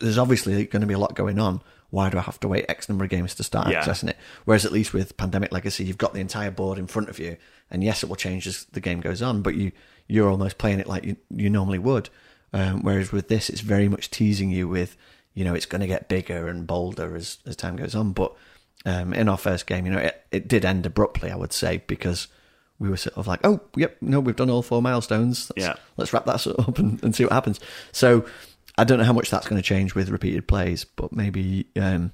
there's 0.00 0.18
obviously 0.18 0.66
going 0.66 0.82
to 0.82 0.86
be 0.86 0.94
a 0.94 0.98
lot 0.98 1.14
going 1.14 1.38
on. 1.38 1.62
Why 1.90 2.08
do 2.10 2.18
I 2.18 2.20
have 2.20 2.38
to 2.40 2.48
wait 2.48 2.66
X 2.68 2.88
number 2.88 3.02
of 3.04 3.10
games 3.10 3.34
to 3.36 3.42
start 3.42 3.68
Yeah. 3.68 3.82
accessing 3.82 4.10
it? 4.10 4.16
Whereas 4.44 4.64
at 4.64 4.72
least 4.72 4.92
with 4.92 5.16
Pandemic 5.16 5.50
Legacy, 5.52 5.84
you've 5.84 5.98
got 5.98 6.12
the 6.14 6.20
entire 6.20 6.50
board 6.52 6.78
in 6.78 6.86
front 6.86 7.08
of 7.08 7.18
you, 7.18 7.36
and 7.70 7.82
yes, 7.82 8.02
it 8.04 8.08
will 8.08 8.16
change 8.16 8.46
as 8.46 8.66
the 8.72 8.80
game 8.80 9.00
goes 9.00 9.22
on, 9.22 9.42
but 9.42 9.54
you 9.56 9.72
you're 10.06 10.28
almost 10.30 10.58
playing 10.58 10.80
it 10.80 10.86
like 10.86 11.04
you 11.04 11.16
you 11.34 11.48
normally 11.50 11.78
would. 11.78 12.08
Um, 12.52 12.82
whereas 12.82 13.10
with 13.12 13.28
this, 13.28 13.48
it's 13.48 13.60
very 13.60 13.88
much 13.88 14.10
teasing 14.10 14.50
you 14.50 14.66
with, 14.68 14.96
you 15.34 15.44
know, 15.44 15.54
it's 15.54 15.66
going 15.66 15.80
to 15.82 15.86
get 15.86 16.08
bigger 16.08 16.48
and 16.48 16.66
bolder 16.66 17.16
as 17.16 17.38
as 17.46 17.56
time 17.56 17.76
goes 17.76 17.94
on. 17.94 18.12
But 18.12 18.34
um, 18.86 19.12
in 19.12 19.28
our 19.28 19.38
first 19.38 19.66
game, 19.66 19.86
you 19.86 19.92
know, 19.92 19.98
it, 19.98 20.22
it 20.32 20.48
did 20.48 20.64
end 20.64 20.86
abruptly, 20.86 21.30
I 21.30 21.36
would 21.36 21.52
say, 21.52 21.82
because 21.86 22.28
we 22.78 22.88
were 22.88 22.96
sort 22.96 23.16
of 23.18 23.26
like, 23.26 23.40
oh, 23.44 23.60
yep, 23.76 23.96
no, 24.00 24.20
we've 24.20 24.36
done 24.36 24.48
all 24.50 24.62
four 24.62 24.80
milestones. 24.80 25.50
Let's, 25.56 25.66
Yeah. 25.66 25.74
let's 25.98 26.12
wrap 26.12 26.24
that 26.26 26.46
up 26.46 26.78
and, 26.78 27.02
and 27.04 27.14
see 27.14 27.24
what 27.24 27.32
happens. 27.32 27.60
So 27.92 28.24
I 28.78 28.84
don't 28.84 28.98
know 28.98 29.04
how 29.04 29.12
much 29.12 29.30
that's 29.30 29.46
going 29.46 29.60
to 29.60 29.66
change 29.66 29.94
with 29.94 30.08
repeated 30.08 30.48
plays, 30.48 30.84
but 30.84 31.12
maybe 31.12 31.66
um, 31.76 32.12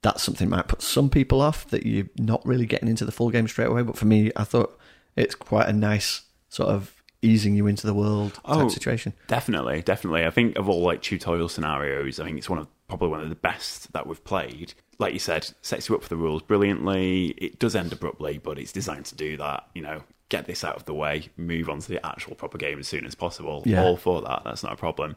that's 0.00 0.22
something 0.22 0.48
that 0.48 0.56
might 0.56 0.68
put 0.68 0.80
some 0.80 1.10
people 1.10 1.42
off 1.42 1.68
that 1.68 1.84
you're 1.84 2.08
not 2.18 2.44
really 2.46 2.64
getting 2.64 2.88
into 2.88 3.04
the 3.04 3.12
full 3.12 3.28
game 3.30 3.46
straight 3.48 3.68
away. 3.68 3.82
But 3.82 3.98
for 3.98 4.06
me, 4.06 4.32
I 4.34 4.44
thought 4.44 4.78
it's 5.14 5.34
quite 5.34 5.68
a 5.68 5.72
nice 5.74 6.22
sort 6.48 6.70
of 6.70 6.94
easing 7.20 7.54
you 7.54 7.66
into 7.66 7.86
the 7.86 7.92
world 7.92 8.32
type 8.34 8.42
Oh. 8.46 8.68
situation. 8.68 9.12
Definitely, 9.26 9.82
definitely. 9.82 10.24
I 10.24 10.30
think 10.30 10.56
of 10.56 10.68
all 10.70 10.80
like 10.82 11.02
tutorial 11.02 11.48
scenarios, 11.50 12.18
I 12.20 12.24
think 12.24 12.38
it's 12.38 12.48
one 12.48 12.60
of 12.60 12.68
probably 12.86 13.08
one 13.08 13.20
of 13.20 13.28
the 13.28 13.34
best 13.34 13.92
that 13.92 14.06
we've 14.06 14.22
played. 14.24 14.72
Like 14.98 15.12
you 15.12 15.18
said, 15.20 15.48
sets 15.62 15.88
you 15.88 15.94
up 15.94 16.02
for 16.02 16.08
the 16.08 16.16
rules 16.16 16.42
brilliantly. 16.42 17.28
It 17.38 17.58
does 17.58 17.76
end 17.76 17.92
abruptly, 17.92 18.38
but 18.38 18.58
it's 18.58 18.72
designed 18.72 19.06
to 19.06 19.14
do 19.14 19.36
that. 19.36 19.66
You 19.74 19.82
know, 19.82 20.02
get 20.28 20.46
this 20.46 20.64
out 20.64 20.76
of 20.76 20.84
the 20.84 20.94
way, 20.94 21.28
move 21.36 21.68
on 21.70 21.78
to 21.78 21.88
the 21.88 22.04
actual 22.04 22.34
proper 22.34 22.58
game 22.58 22.78
as 22.78 22.88
soon 22.88 23.06
as 23.06 23.14
possible. 23.14 23.62
Yeah. 23.64 23.82
All 23.82 23.96
for 23.96 24.20
that. 24.22 24.42
That's 24.44 24.62
not 24.62 24.72
a 24.72 24.76
problem. 24.76 25.16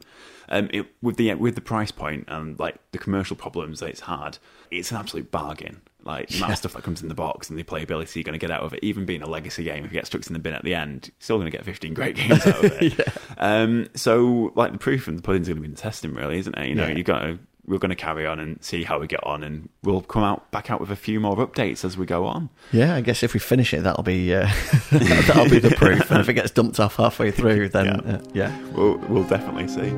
Um, 0.49 0.69
it, 0.71 0.85
with 1.01 1.17
the 1.17 1.33
with 1.35 1.55
the 1.55 1.61
price 1.61 1.91
point 1.91 2.25
and 2.27 2.59
like 2.59 2.77
the 2.91 2.97
commercial 2.97 3.35
problems 3.35 3.79
that 3.79 3.87
it's 3.87 4.01
had, 4.01 4.37
it's 4.69 4.91
an 4.91 4.97
absolute 4.97 5.31
bargain. 5.31 5.81
Like 6.03 6.29
the 6.29 6.43
of 6.47 6.57
stuff 6.57 6.73
that 6.73 6.81
comes 6.83 7.03
in 7.03 7.09
the 7.09 7.13
box 7.15 7.49
and 7.51 7.59
the 7.59 7.63
playability 7.63 8.15
you're 8.15 8.23
going 8.23 8.33
to 8.33 8.39
get 8.39 8.49
out 8.49 8.63
of 8.63 8.73
it, 8.73 8.79
even 8.83 9.05
being 9.05 9.21
a 9.21 9.29
legacy 9.29 9.63
game, 9.65 9.85
if 9.85 9.91
it 9.91 9.93
gets 9.93 10.07
stuck 10.07 10.25
in 10.25 10.33
the 10.33 10.39
bin 10.39 10.53
at 10.53 10.63
the 10.63 10.73
end, 10.73 11.05
you're 11.07 11.13
still 11.19 11.37
going 11.37 11.45
to 11.51 11.55
get 11.55 11.63
15 11.63 11.93
great 11.93 12.15
games 12.17 12.45
out 12.47 12.63
of 12.65 12.81
it. 12.81 13.07
um, 13.37 13.87
so, 13.95 14.51
like 14.55 14.71
the 14.71 14.79
proof 14.79 15.07
and 15.07 15.15
the 15.19 15.21
pudding's 15.21 15.47
going 15.47 15.57
to 15.57 15.61
be 15.61 15.67
in 15.67 15.75
the 15.75 15.79
testing, 15.79 16.15
really, 16.15 16.39
isn't 16.39 16.57
it? 16.57 16.69
You 16.69 16.73
know, 16.75 16.87
Yeah. 16.87 16.95
you 16.95 17.03
got 17.03 17.19
to 17.19 17.37
we're 17.65 17.77
going 17.77 17.89
to 17.89 17.95
carry 17.95 18.25
on 18.25 18.39
and 18.39 18.61
see 18.63 18.83
how 18.83 18.99
we 18.99 19.07
get 19.07 19.23
on, 19.25 19.43
and 19.43 19.69
we'll 19.83 20.01
come 20.01 20.23
out 20.23 20.49
back 20.51 20.71
out 20.71 20.79
with 20.81 20.91
a 20.91 20.95
few 20.95 21.19
more 21.19 21.35
updates 21.37 21.85
as 21.85 21.97
we 21.97 22.05
go 22.05 22.25
on. 22.25 22.49
Yeah, 22.71 22.95
I 22.95 23.01
guess 23.01 23.23
if 23.23 23.33
we 23.33 23.39
finish 23.39 23.73
it, 23.73 23.83
that'll 23.83 24.03
be 24.03 24.33
uh, 24.33 24.49
that'll 24.91 25.49
be 25.49 25.59
the 25.59 25.71
proof. 25.77 26.09
And 26.11 26.19
if 26.19 26.29
it 26.29 26.33
gets 26.33 26.51
dumped 26.51 26.79
off 26.79 26.95
halfway 26.97 27.31
through, 27.31 27.69
then 27.69 27.85
Yeah. 27.85 28.13
uh, 28.13 28.21
yeah. 28.33 28.61
We'll 28.71 28.97
we'll 29.09 29.23
definitely 29.27 29.67
see. 29.67 29.91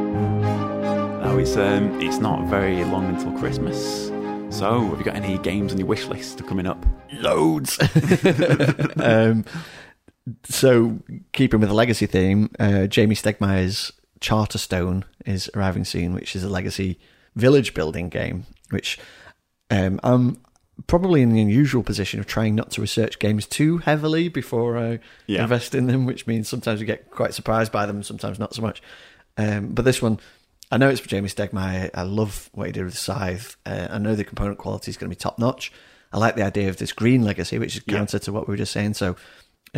Now 0.00 1.36
it's 1.36 1.56
um 1.56 2.00
it's 2.00 2.18
not 2.18 2.48
very 2.48 2.84
long 2.84 3.06
until 3.06 3.32
Christmas. 3.32 4.08
So, 4.50 4.88
have 4.88 4.98
you 4.98 5.04
got 5.04 5.14
any 5.14 5.36
games 5.38 5.72
on 5.72 5.78
your 5.78 5.86
wish 5.86 6.06
list 6.06 6.46
coming 6.46 6.66
up? 6.66 6.84
loads. 7.12 7.78
um, 8.96 9.44
so, 10.44 10.98
keeping 11.32 11.60
with 11.60 11.68
the 11.68 11.74
legacy 11.74 12.06
theme, 12.06 12.50
uh, 12.58 12.86
Jamey 12.88 13.12
Stegmaier's 13.16 13.92
Charterstone 14.20 15.04
is 15.26 15.50
arriving 15.54 15.84
soon, 15.84 16.12
which 16.14 16.34
is 16.36 16.42
a 16.44 16.48
legacy 16.48 16.98
village 17.36 17.74
building 17.74 18.08
game. 18.08 18.44
Which 18.70 18.98
um, 19.70 20.00
I'm 20.02 20.40
probably 20.86 21.22
in 21.22 21.32
the 21.32 21.40
unusual 21.40 21.82
position 21.82 22.20
of 22.20 22.26
trying 22.26 22.54
not 22.54 22.70
to 22.72 22.80
research 22.80 23.18
games 23.18 23.46
too 23.46 23.78
heavily 23.78 24.28
before 24.28 24.76
I 24.78 25.00
Yeah. 25.26 25.42
invest 25.42 25.74
in 25.74 25.86
them, 25.86 26.06
which 26.06 26.26
means 26.26 26.48
sometimes 26.48 26.80
we 26.80 26.86
get 26.86 27.10
quite 27.10 27.34
surprised 27.34 27.72
by 27.72 27.86
them, 27.86 28.02
sometimes 28.02 28.38
not 28.38 28.54
so 28.54 28.62
much. 28.62 28.82
Um, 29.36 29.68
but 29.68 29.84
this 29.84 30.00
one, 30.02 30.20
I 30.70 30.76
know 30.76 30.88
it's 30.88 31.00
for 31.00 31.08
Jamey 31.08 31.32
Stegmaier. 31.34 31.90
I 31.94 32.02
love 32.02 32.50
what 32.52 32.66
he 32.66 32.72
did 32.72 32.84
with 32.84 32.96
Scythe. 32.98 33.56
Uh, 33.64 33.88
I 33.90 33.98
know 33.98 34.14
the 34.14 34.24
component 34.24 34.58
quality 34.58 34.90
is 34.90 34.96
going 34.96 35.10
to 35.10 35.16
be 35.16 35.18
top 35.20 35.38
notch. 35.38 35.72
I 36.12 36.18
like 36.18 36.36
the 36.36 36.44
idea 36.44 36.68
of 36.68 36.76
this 36.76 36.92
green 36.92 37.22
legacy, 37.22 37.58
which 37.58 37.76
is 37.76 37.82
Yeah. 37.86 37.96
counter 37.98 38.18
to 38.20 38.32
what 38.32 38.46
we 38.48 38.52
were 38.52 38.58
just 38.58 38.72
saying. 38.72 38.94
So 38.94 39.16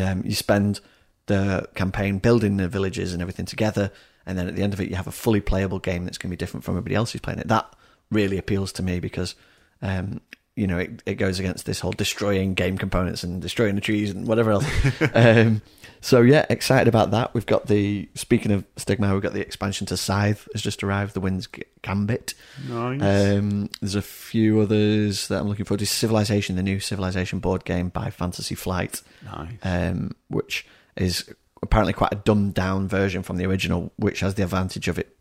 um, 0.01 0.23
you 0.25 0.35
spend 0.35 0.81
the 1.27 1.69
campaign 1.75 2.19
building 2.19 2.57
the 2.57 2.69
villages 2.69 3.13
and 3.13 3.23
everything 3.23 3.47
together, 3.47 3.91
and 4.27 4.39
then 4.39 4.49
at 4.49 4.57
the 4.57 4.63
end 4.63 4.73
of 4.73 4.81
it, 4.81 4.89
you 4.89 4.97
have 4.97 5.07
a 5.07 5.13
fully 5.13 5.41
playable 5.41 5.79
game 5.79 6.05
that's 6.05 6.19
going 6.19 6.31
to 6.31 6.37
be 6.37 6.39
different 6.39 6.65
from 6.65 6.75
everybody 6.75 6.95
else 6.95 7.13
who's 7.13 7.21
playing 7.21 7.39
it. 7.39 7.49
That 7.49 7.73
really 8.11 8.39
appeals 8.39 8.73
to 8.73 8.83
me 8.83 9.01
because 9.01 9.35
um, 9.83 10.21
you 10.57 10.67
know 10.67 10.79
it, 10.79 11.03
it 11.07 11.15
goes 11.15 11.39
against 11.39 11.67
this 11.67 11.81
whole 11.81 11.93
destroying 11.93 12.55
game 12.55 12.77
components 12.77 13.23
and 13.23 13.41
destroying 13.41 13.75
the 13.75 13.81
trees 13.81 14.11
and 14.11 14.27
whatever 14.27 14.51
else. 14.51 14.67
um, 15.15 15.63
so 16.01 16.23
yeah, 16.23 16.47
excited 16.49 16.89
about 16.89 17.11
that. 17.13 17.35
We've 17.35 17.47
got 17.47 17.67
the 17.67 18.09
speaking 18.15 18.53
of 18.53 18.65
Stigma, 18.77 19.13
we've 19.13 19.23
got 19.23 19.33
the 19.33 19.41
expansion 19.41 19.87
to 19.89 19.97
Scythe 19.97 20.49
has 20.53 20.63
just 20.63 20.83
arrived. 20.83 21.15
The 21.15 21.21
Winds 21.21 21.49
Gambit. 21.83 22.35
Nice. 22.69 23.01
Um, 23.03 23.69
there's 23.81 23.95
a 23.95 24.03
few 24.03 24.61
others 24.61 25.29
that 25.29 25.41
I'm 25.41 25.49
looking 25.49 25.65
forward 25.65 25.81
to. 25.81 25.87
Civilization, 25.87 26.57
the 26.57 26.63
new 26.63 26.81
Civilization 26.81 27.39
board 27.39 27.65
game 27.65 27.89
by 27.89 28.11
Fantasy 28.11 28.55
Flight, 28.55 29.03
nice. 29.25 29.53
um, 29.63 30.13
which 30.29 30.67
is 30.97 31.29
apparently 31.63 31.93
quite 31.93 32.13
a 32.13 32.17
dumbed 32.17 32.55
down 32.55 32.89
version 32.89 33.23
from 33.23 33.37
the 33.37 33.45
original, 33.47 33.93
which 33.97 34.21
has 34.21 34.35
the 34.35 34.43
advantage 34.43 34.89
of 34.89 34.99
it 34.99 35.17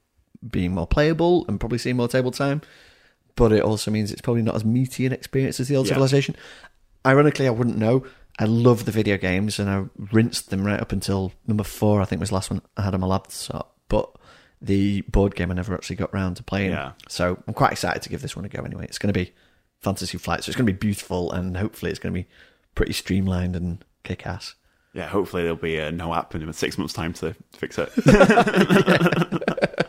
being 0.50 0.74
more 0.74 0.88
playable 0.88 1.46
and 1.50 1.60
probably 1.60 1.78
seeing 1.78 1.98
more 1.98 2.08
table 2.08 2.32
time. 2.32 2.62
But 3.36 3.52
it 3.52 3.62
also 3.62 3.92
means 3.92 4.12
it's 4.12 4.22
probably 4.22 4.42
not 4.42 4.56
as 4.56 4.66
meaty 4.66 5.06
an 5.06 5.14
experience 5.14 5.60
as 5.60 5.68
the 5.68 5.76
old 5.76 5.88
Yeah. 5.88 5.92
Civilization. 5.94 6.36
Ironically, 7.06 7.48
I 7.48 7.52
wouldn't 7.52 7.78
know. 7.78 8.06
I 8.40 8.46
love 8.46 8.86
the 8.86 8.92
video 8.92 9.18
games 9.18 9.60
and 9.60 9.70
I 9.70 9.86
rinsed 10.14 10.50
them 10.50 10.64
right 10.64 10.80
up 10.80 10.94
until 10.94 11.34
number 11.46 11.66
four, 11.66 12.02
I 12.02 12.06
think 12.06 12.22
was 12.22 12.30
the 12.30 12.36
last 12.36 12.50
one 12.50 12.62
I 12.78 12.84
had 12.84 12.94
on 12.94 13.02
my 13.02 13.08
laptop. 13.08 13.76
But 13.90 14.10
the 14.62 15.02
board 15.02 15.36
game 15.36 15.52
I 15.52 15.56
never 15.56 15.74
actually 15.74 15.98
got 15.98 16.14
round 16.14 16.38
to 16.38 16.44
playing. 16.44 16.72
Yeah. 16.72 16.94
So 17.10 17.38
I'm 17.48 17.54
quite 17.54 17.74
excited 17.74 18.02
to 18.04 18.10
give 18.10 18.22
this 18.22 18.38
one 18.38 18.46
a 18.46 18.50
go 18.50 18.64
anyway. 18.64 18.86
It's 18.86 18.98
going 18.98 19.14
to 19.14 19.20
be 19.20 19.34
Fantasy 19.82 20.18
Flight, 20.18 20.44
so 20.44 20.50
it's 20.50 20.56
going 20.56 20.68
to 20.68 20.74
be 20.74 20.78
beautiful 20.78 21.32
and 21.34 21.58
hopefully 21.58 21.92
it's 21.92 22.00
going 22.00 22.14
to 22.14 22.20
be 22.22 22.28
pretty 22.76 22.94
streamlined 22.94 23.58
and 23.58 23.84
kick 24.04 24.26
ass. 24.26 24.56
yeah, 24.94 25.08
hopefully 25.08 25.44
there'll 25.44 25.58
be 25.58 25.80
uh, 25.82 25.92
no 25.92 26.14
app 26.14 26.34
in 26.34 26.54
six 26.54 26.78
months' 26.78 26.94
time 26.94 27.12
to 27.14 27.36
fix 27.52 27.78
it. 27.78 27.92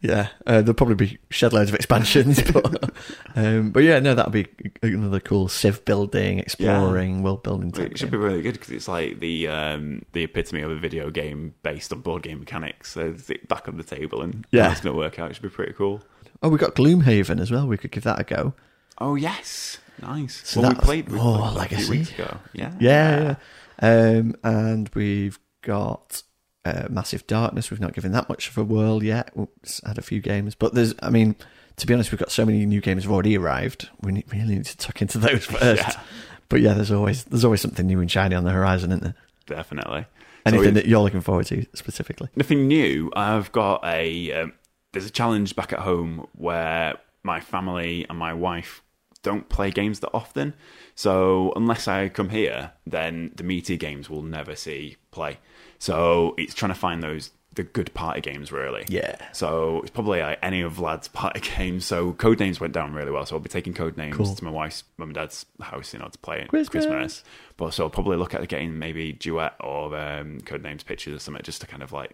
Yeah, 0.00 0.28
uh, 0.46 0.60
there'll 0.62 0.74
probably 0.74 0.94
be 0.94 1.18
shed 1.30 1.52
loads 1.52 1.70
of 1.70 1.74
expansions, 1.74 2.40
but 2.52 2.92
um, 3.34 3.70
but 3.70 3.82
yeah, 3.82 3.98
no, 3.98 4.14
that'll 4.14 4.30
be 4.30 4.46
another 4.82 5.18
cool 5.18 5.48
civ 5.48 5.84
building, 5.84 6.38
exploring, 6.38 7.22
world 7.24 7.42
building 7.42 7.70
it 7.70 7.98
should 7.98 8.10
game. 8.12 8.20
be 8.20 8.24
really 8.24 8.42
good 8.42 8.52
because 8.52 8.70
it's 8.70 8.86
like 8.86 9.18
the 9.18 9.48
um, 9.48 10.02
the 10.12 10.22
epitome 10.22 10.62
of 10.62 10.70
a 10.70 10.76
video 10.78 11.10
game 11.10 11.54
based 11.64 11.92
on 11.92 12.00
board 12.00 12.22
game 12.22 12.38
mechanics. 12.38 12.92
So 12.92 13.14
it's 13.16 13.28
back 13.48 13.66
on 13.68 13.76
the 13.76 13.82
table 13.82 14.22
and 14.22 14.46
Yeah. 14.52 14.70
it's 14.70 14.80
going 14.80 14.94
to 14.94 14.98
work 14.98 15.18
out. 15.18 15.30
It 15.30 15.34
should 15.34 15.42
be 15.42 15.48
pretty 15.48 15.72
cool. 15.72 16.00
Oh, 16.44 16.48
we 16.48 16.58
got 16.58 16.76
Gloomhaven 16.76 17.40
as 17.40 17.50
well. 17.50 17.66
We 17.66 17.76
could 17.76 17.90
give 17.90 18.04
that 18.04 18.20
a 18.20 18.24
go. 18.24 18.54
Oh 18.98 19.16
yes, 19.16 19.78
nice. 20.00 20.42
So 20.48 20.60
well, 20.60 20.70
we 20.70 20.76
played 20.76 21.08
with 21.08 21.20
oh, 21.20 21.48
few 21.50 21.58
Legacy. 21.58 21.90
weeks 21.90 22.12
ago. 22.12 22.38
Yeah, 22.52 22.72
Yeah, 22.78 23.36
yeah. 23.80 24.18
Um, 24.18 24.36
and 24.44 24.88
we've 24.94 25.40
got 25.62 26.22
uh, 26.68 26.88
Massive 26.90 27.26
Darkness. 27.26 27.70
We've 27.70 27.80
not 27.80 27.92
given 27.94 28.12
that 28.12 28.28
much 28.28 28.48
of 28.48 28.58
a 28.58 28.64
whirl 28.64 29.02
yet. 29.02 29.30
We've 29.34 29.48
had 29.84 29.98
a 29.98 30.02
few 30.02 30.20
games, 30.20 30.54
but 30.54 30.74
there's, 30.74 30.94
I 31.02 31.10
mean, 31.10 31.36
to 31.76 31.86
be 31.86 31.94
honest, 31.94 32.10
we've 32.12 32.18
got 32.18 32.30
so 32.30 32.44
many 32.44 32.64
new 32.66 32.80
games 32.80 33.04
have 33.04 33.12
already 33.12 33.36
arrived. 33.36 33.88
We 34.02 34.12
need, 34.12 34.24
really 34.32 34.54
need 34.56 34.64
to 34.66 34.76
tuck 34.76 35.00
into 35.02 35.18
those 35.18 35.44
first. 35.46 35.82
Yeah. 35.82 36.00
But 36.48 36.60
yeah, 36.60 36.74
there's 36.74 36.90
always 36.90 37.24
there's 37.24 37.44
always 37.44 37.60
something 37.60 37.86
new 37.86 38.00
and 38.00 38.10
shiny 38.10 38.34
on 38.34 38.44
the 38.44 38.50
horizon, 38.52 38.90
isn't 38.90 39.02
there? 39.02 39.14
definitely. 39.46 40.06
Anything 40.46 40.66
we- 40.66 40.80
that 40.80 40.86
you're 40.86 41.00
looking 41.02 41.20
forward 41.20 41.46
to 41.46 41.66
specifically? 41.74 42.28
Nothing 42.36 42.68
new. 42.68 43.10
I've 43.14 43.50
got 43.52 43.84
a 43.84 44.32
um, 44.32 44.52
there's 44.92 45.06
a 45.06 45.10
challenge 45.10 45.54
back 45.56 45.72
at 45.72 45.80
home 45.80 46.26
where 46.32 46.96
my 47.22 47.40
family 47.40 48.06
and 48.08 48.18
my 48.18 48.32
wife 48.32 48.82
don't 49.22 49.48
play 49.48 49.70
games 49.70 50.00
that 50.00 50.10
often. 50.14 50.54
So 50.94 51.52
unless 51.56 51.86
I 51.88 52.08
come 52.08 52.30
here, 52.30 52.72
then 52.86 53.32
the 53.36 53.42
meaty 53.42 53.76
games 53.76 54.08
will 54.08 54.22
never 54.22 54.54
see 54.54 54.96
play. 55.10 55.38
So 55.78 56.34
it's 56.38 56.54
trying 56.54 56.72
to 56.72 56.78
find 56.78 57.02
those 57.02 57.30
the 57.54 57.62
good 57.64 57.92
party 57.92 58.20
games 58.20 58.52
really. 58.52 58.84
Yeah. 58.88 59.16
So 59.32 59.80
it's 59.80 59.90
probably 59.90 60.20
like 60.20 60.38
any 60.42 60.60
of 60.60 60.74
Vlad's 60.74 61.08
party 61.08 61.40
games. 61.56 61.84
So 61.86 62.12
Codenames 62.12 62.60
went 62.60 62.72
down 62.72 62.92
really 62.92 63.10
well. 63.10 63.26
So 63.26 63.34
I'll 63.34 63.40
be 63.40 63.48
taking 63.48 63.74
Codenames 63.74 64.12
Cool. 64.12 64.32
to 64.32 64.44
my 64.44 64.50
wife's 64.50 64.84
mum 64.96 65.08
and 65.08 65.14
dad's 65.16 65.44
house, 65.60 65.92
you 65.92 65.98
know, 65.98 66.06
to 66.08 66.18
play 66.18 66.40
it 66.40 66.48
Christmas. 66.48 66.84
Christmas. 66.86 67.24
But 67.56 67.74
so 67.74 67.84
I'll 67.84 67.90
probably 67.90 68.16
look 68.16 68.32
at 68.34 68.46
getting 68.48 68.78
maybe 68.78 69.12
duet 69.12 69.54
or 69.60 69.96
um, 69.96 70.40
Codenames 70.42 70.84
pictures 70.84 71.14
or 71.16 71.18
something 71.18 71.42
just 71.42 71.60
to 71.62 71.66
kind 71.66 71.82
of 71.82 71.92
like 71.92 72.12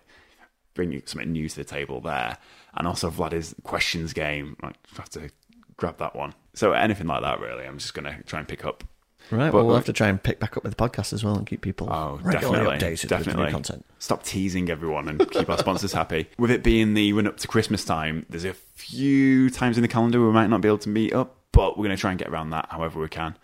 bring 0.72 0.92
you 0.92 1.02
something 1.04 1.30
new 1.30 1.48
to 1.48 1.56
the 1.56 1.64
table 1.64 2.00
there. 2.00 2.38
And 2.74 2.86
also 2.86 3.10
Vlad's 3.10 3.54
questions 3.64 4.14
game. 4.14 4.56
I 4.62 4.72
have 4.96 5.10
to 5.10 5.28
grab 5.76 5.98
that 5.98 6.16
one. 6.16 6.32
So 6.54 6.72
anything 6.72 7.06
like 7.06 7.20
that 7.22 7.40
really, 7.40 7.66
I'm 7.66 7.76
just 7.78 7.92
gonna 7.92 8.22
try 8.24 8.38
and 8.38 8.48
pick 8.48 8.64
up. 8.64 8.82
Right. 9.30 9.50
But- 9.50 9.54
well, 9.54 9.66
we'll 9.66 9.76
have 9.76 9.84
to 9.86 9.92
try 9.92 10.08
and 10.08 10.22
pick 10.22 10.38
back 10.40 10.56
up 10.56 10.64
with 10.64 10.76
the 10.76 10.88
podcast 10.88 11.12
as 11.12 11.24
well 11.24 11.36
and 11.36 11.46
keep 11.46 11.60
people 11.62 11.88
Oh, 11.90 12.20
regularly 12.22 12.78
definitely, 12.78 12.88
updated 12.88 13.02
with 13.02 13.08
definitely. 13.10 13.44
new 13.46 13.50
content. 13.50 13.86
Stop 13.98 14.22
teasing 14.22 14.68
everyone 14.70 15.08
and 15.08 15.30
keep 15.30 15.48
our 15.48 15.58
sponsors 15.58 15.92
happy. 15.92 16.28
With 16.38 16.50
it 16.50 16.62
being 16.62 16.94
the 16.94 17.12
run 17.14 17.26
up 17.26 17.38
to 17.38 17.48
Christmas 17.48 17.84
time, 17.84 18.26
there's 18.28 18.44
a 18.44 18.52
few 18.52 19.48
times 19.50 19.78
in 19.78 19.82
the 19.82 19.88
calendar 19.88 20.24
we 20.24 20.30
might 20.32 20.48
not 20.50 20.60
be 20.60 20.68
able 20.68 20.78
to 20.78 20.88
meet 20.90 21.12
up, 21.14 21.36
but 21.52 21.78
we're 21.78 21.84
going 21.84 21.96
to 21.96 22.00
try 22.00 22.10
and 22.10 22.18
get 22.18 22.28
around 22.28 22.50
that 22.50 22.66
however 22.70 23.00
we 23.00 23.08
can. 23.08 23.36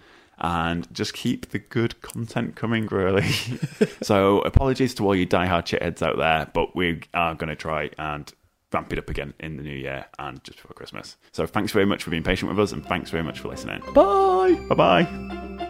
And 0.42 0.86
just 0.94 1.12
keep 1.14 1.50
the 1.50 1.58
good 1.58 2.00
content 2.02 2.56
coming, 2.56 2.86
really. 2.86 3.28
so, 4.02 4.40
apologies 4.40 4.94
to 4.94 5.04
all 5.06 5.14
you 5.14 5.26
diehard 5.26 5.64
chitheads 5.66 6.00
out 6.02 6.16
there, 6.16 6.46
but 6.54 6.74
we 6.74 7.02
are 7.12 7.34
going 7.34 7.48
to 7.50 7.56
try 7.56 7.90
and 7.98 8.32
ramp 8.72 8.90
it 8.92 8.98
up 8.98 9.10
again 9.10 9.34
in 9.40 9.56
the 9.58 9.62
new 9.62 9.76
year 9.76 10.06
and 10.18 10.42
just 10.44 10.56
before 10.56 10.72
Christmas. 10.74 11.16
So, 11.32 11.46
thanks 11.46 11.72
very 11.72 11.84
much 11.84 12.02
for 12.04 12.10
being 12.10 12.22
patient 12.22 12.50
with 12.50 12.58
us, 12.58 12.72
and 12.72 12.84
thanks 12.86 13.10
very 13.10 13.22
much 13.22 13.38
for 13.40 13.48
listening. 13.48 13.82
Bye. 13.94 14.58
Bye 14.68 14.74
bye. 14.74 15.66